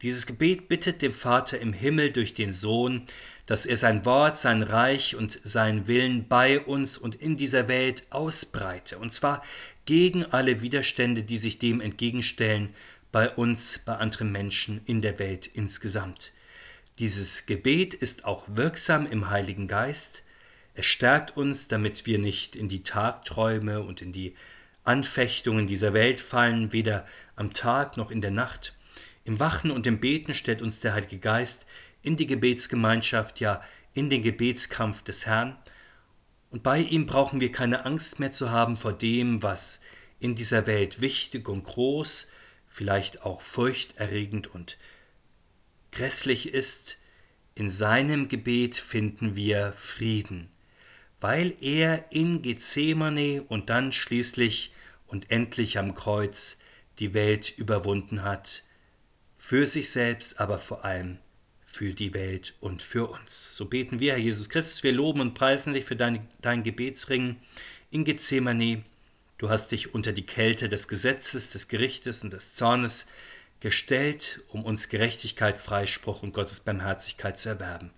Dieses 0.00 0.24
Gebet 0.24 0.68
bittet 0.68 1.02
dem 1.02 1.12
Vater 1.12 1.58
im 1.58 1.74
Himmel 1.74 2.10
durch 2.10 2.32
den 2.32 2.54
Sohn, 2.54 3.04
dass 3.44 3.66
er 3.66 3.76
sein 3.76 4.06
Wort, 4.06 4.38
sein 4.38 4.62
Reich 4.62 5.16
und 5.16 5.38
seinen 5.44 5.86
Willen 5.86 6.28
bei 6.28 6.60
uns 6.60 6.96
und 6.96 7.16
in 7.16 7.36
dieser 7.36 7.68
Welt 7.68 8.04
ausbreite, 8.08 8.96
und 8.96 9.12
zwar 9.12 9.44
gegen 9.84 10.24
alle 10.24 10.62
Widerstände, 10.62 11.22
die 11.22 11.36
sich 11.36 11.58
dem 11.58 11.82
entgegenstellen, 11.82 12.72
bei 13.12 13.28
uns, 13.28 13.80
bei 13.84 13.96
anderen 13.96 14.32
Menschen 14.32 14.80
in 14.86 15.02
der 15.02 15.18
Welt 15.18 15.46
insgesamt. 15.46 16.32
Dieses 16.98 17.44
Gebet 17.44 17.92
ist 17.92 18.24
auch 18.24 18.44
wirksam 18.46 19.04
im 19.04 19.28
Heiligen 19.28 19.68
Geist. 19.68 20.23
Es 20.74 20.86
stärkt 20.86 21.36
uns, 21.36 21.68
damit 21.68 22.04
wir 22.04 22.18
nicht 22.18 22.56
in 22.56 22.68
die 22.68 22.82
Tagträume 22.82 23.80
und 23.80 24.02
in 24.02 24.12
die 24.12 24.34
Anfechtungen 24.82 25.66
dieser 25.66 25.94
Welt 25.94 26.20
fallen, 26.20 26.72
weder 26.72 27.06
am 27.36 27.52
Tag 27.52 27.96
noch 27.96 28.10
in 28.10 28.20
der 28.20 28.32
Nacht. 28.32 28.76
Im 29.24 29.40
Wachen 29.40 29.70
und 29.70 29.86
im 29.86 30.00
Beten 30.00 30.34
stellt 30.34 30.60
uns 30.60 30.80
der 30.80 30.94
Heilige 30.94 31.18
Geist 31.18 31.66
in 32.02 32.16
die 32.16 32.26
Gebetsgemeinschaft, 32.26 33.40
ja 33.40 33.62
in 33.94 34.10
den 34.10 34.22
Gebetskampf 34.22 35.02
des 35.02 35.24
Herrn. 35.26 35.56
Und 36.50 36.62
bei 36.62 36.80
ihm 36.80 37.06
brauchen 37.06 37.40
wir 37.40 37.50
keine 37.50 37.86
Angst 37.86 38.20
mehr 38.20 38.32
zu 38.32 38.50
haben 38.50 38.76
vor 38.76 38.92
dem, 38.92 39.42
was 39.42 39.80
in 40.18 40.34
dieser 40.34 40.66
Welt 40.66 41.00
wichtig 41.00 41.48
und 41.48 41.64
groß, 41.64 42.28
vielleicht 42.68 43.22
auch 43.22 43.40
furchterregend 43.40 44.48
und 44.48 44.76
grässlich 45.92 46.52
ist. 46.52 46.98
In 47.54 47.70
seinem 47.70 48.28
Gebet 48.28 48.76
finden 48.76 49.36
wir 49.36 49.72
Frieden, 49.76 50.50
weil 51.24 51.56
er 51.62 52.04
in 52.10 52.42
Gethsemane 52.42 53.42
und 53.48 53.70
dann 53.70 53.92
schließlich 53.92 54.74
und 55.06 55.30
endlich 55.30 55.78
am 55.78 55.94
Kreuz 55.94 56.58
die 56.98 57.14
Welt 57.14 57.56
überwunden 57.56 58.24
hat, 58.24 58.62
für 59.38 59.66
sich 59.66 59.88
selbst, 59.88 60.38
aber 60.38 60.58
vor 60.58 60.84
allem 60.84 61.16
für 61.64 61.94
die 61.94 62.12
Welt 62.12 62.52
und 62.60 62.82
für 62.82 63.06
uns. 63.06 63.56
So 63.56 63.64
beten 63.64 64.00
wir, 64.00 64.12
Herr 64.12 64.18
Jesus 64.18 64.50
Christus, 64.50 64.82
wir 64.82 64.92
loben 64.92 65.22
und 65.22 65.32
preisen 65.32 65.72
dich 65.72 65.86
für 65.86 65.96
dein, 65.96 66.28
dein 66.42 66.62
Gebetsring 66.62 67.36
in 67.90 68.04
Gethsemane. 68.04 68.84
Du 69.38 69.48
hast 69.48 69.72
dich 69.72 69.94
unter 69.94 70.12
die 70.12 70.26
Kälte 70.26 70.68
des 70.68 70.88
Gesetzes, 70.88 71.52
des 71.52 71.68
Gerichtes 71.68 72.22
und 72.22 72.34
des 72.34 72.54
Zornes 72.54 73.06
gestellt, 73.60 74.42
um 74.48 74.62
uns 74.62 74.90
Gerechtigkeit, 74.90 75.56
Freispruch 75.56 76.22
und 76.22 76.34
Gottes 76.34 76.60
Barmherzigkeit 76.60 77.38
zu 77.38 77.48
erwerben. 77.48 77.92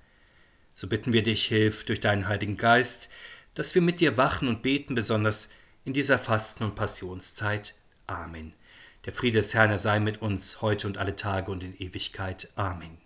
So 0.79 0.89
bitten 0.89 1.15
wir 1.15 1.23
dich, 1.23 1.47
hilf 1.47 1.85
durch 1.85 2.01
deinen 2.01 2.29
Heiligen 2.29 2.59
Geist, 2.59 3.09
dass 3.55 3.75
wir 3.75 3.81
mit 3.81 4.01
dir 4.01 4.19
wachen 4.19 4.47
und 4.47 4.61
beten, 4.61 4.95
besonders 4.95 5.49
in 5.85 5.95
dieser 5.95 6.19
Fasten- 6.19 6.65
und 6.65 6.75
Passionszeit. 6.75 7.75
Amen. 8.07 8.55
Der 9.07 9.15
Friede 9.15 9.39
des 9.39 9.55
Herrn 9.55 9.79
sei 9.79 10.01
mit 10.01 10.21
uns 10.21 10.61
heute 10.61 10.87
und 10.87 10.99
alle 10.99 11.17
Tage 11.17 11.51
und 11.51 11.65
in 11.65 11.75
Ewigkeit. 11.79 12.51
Amen. 12.57 13.06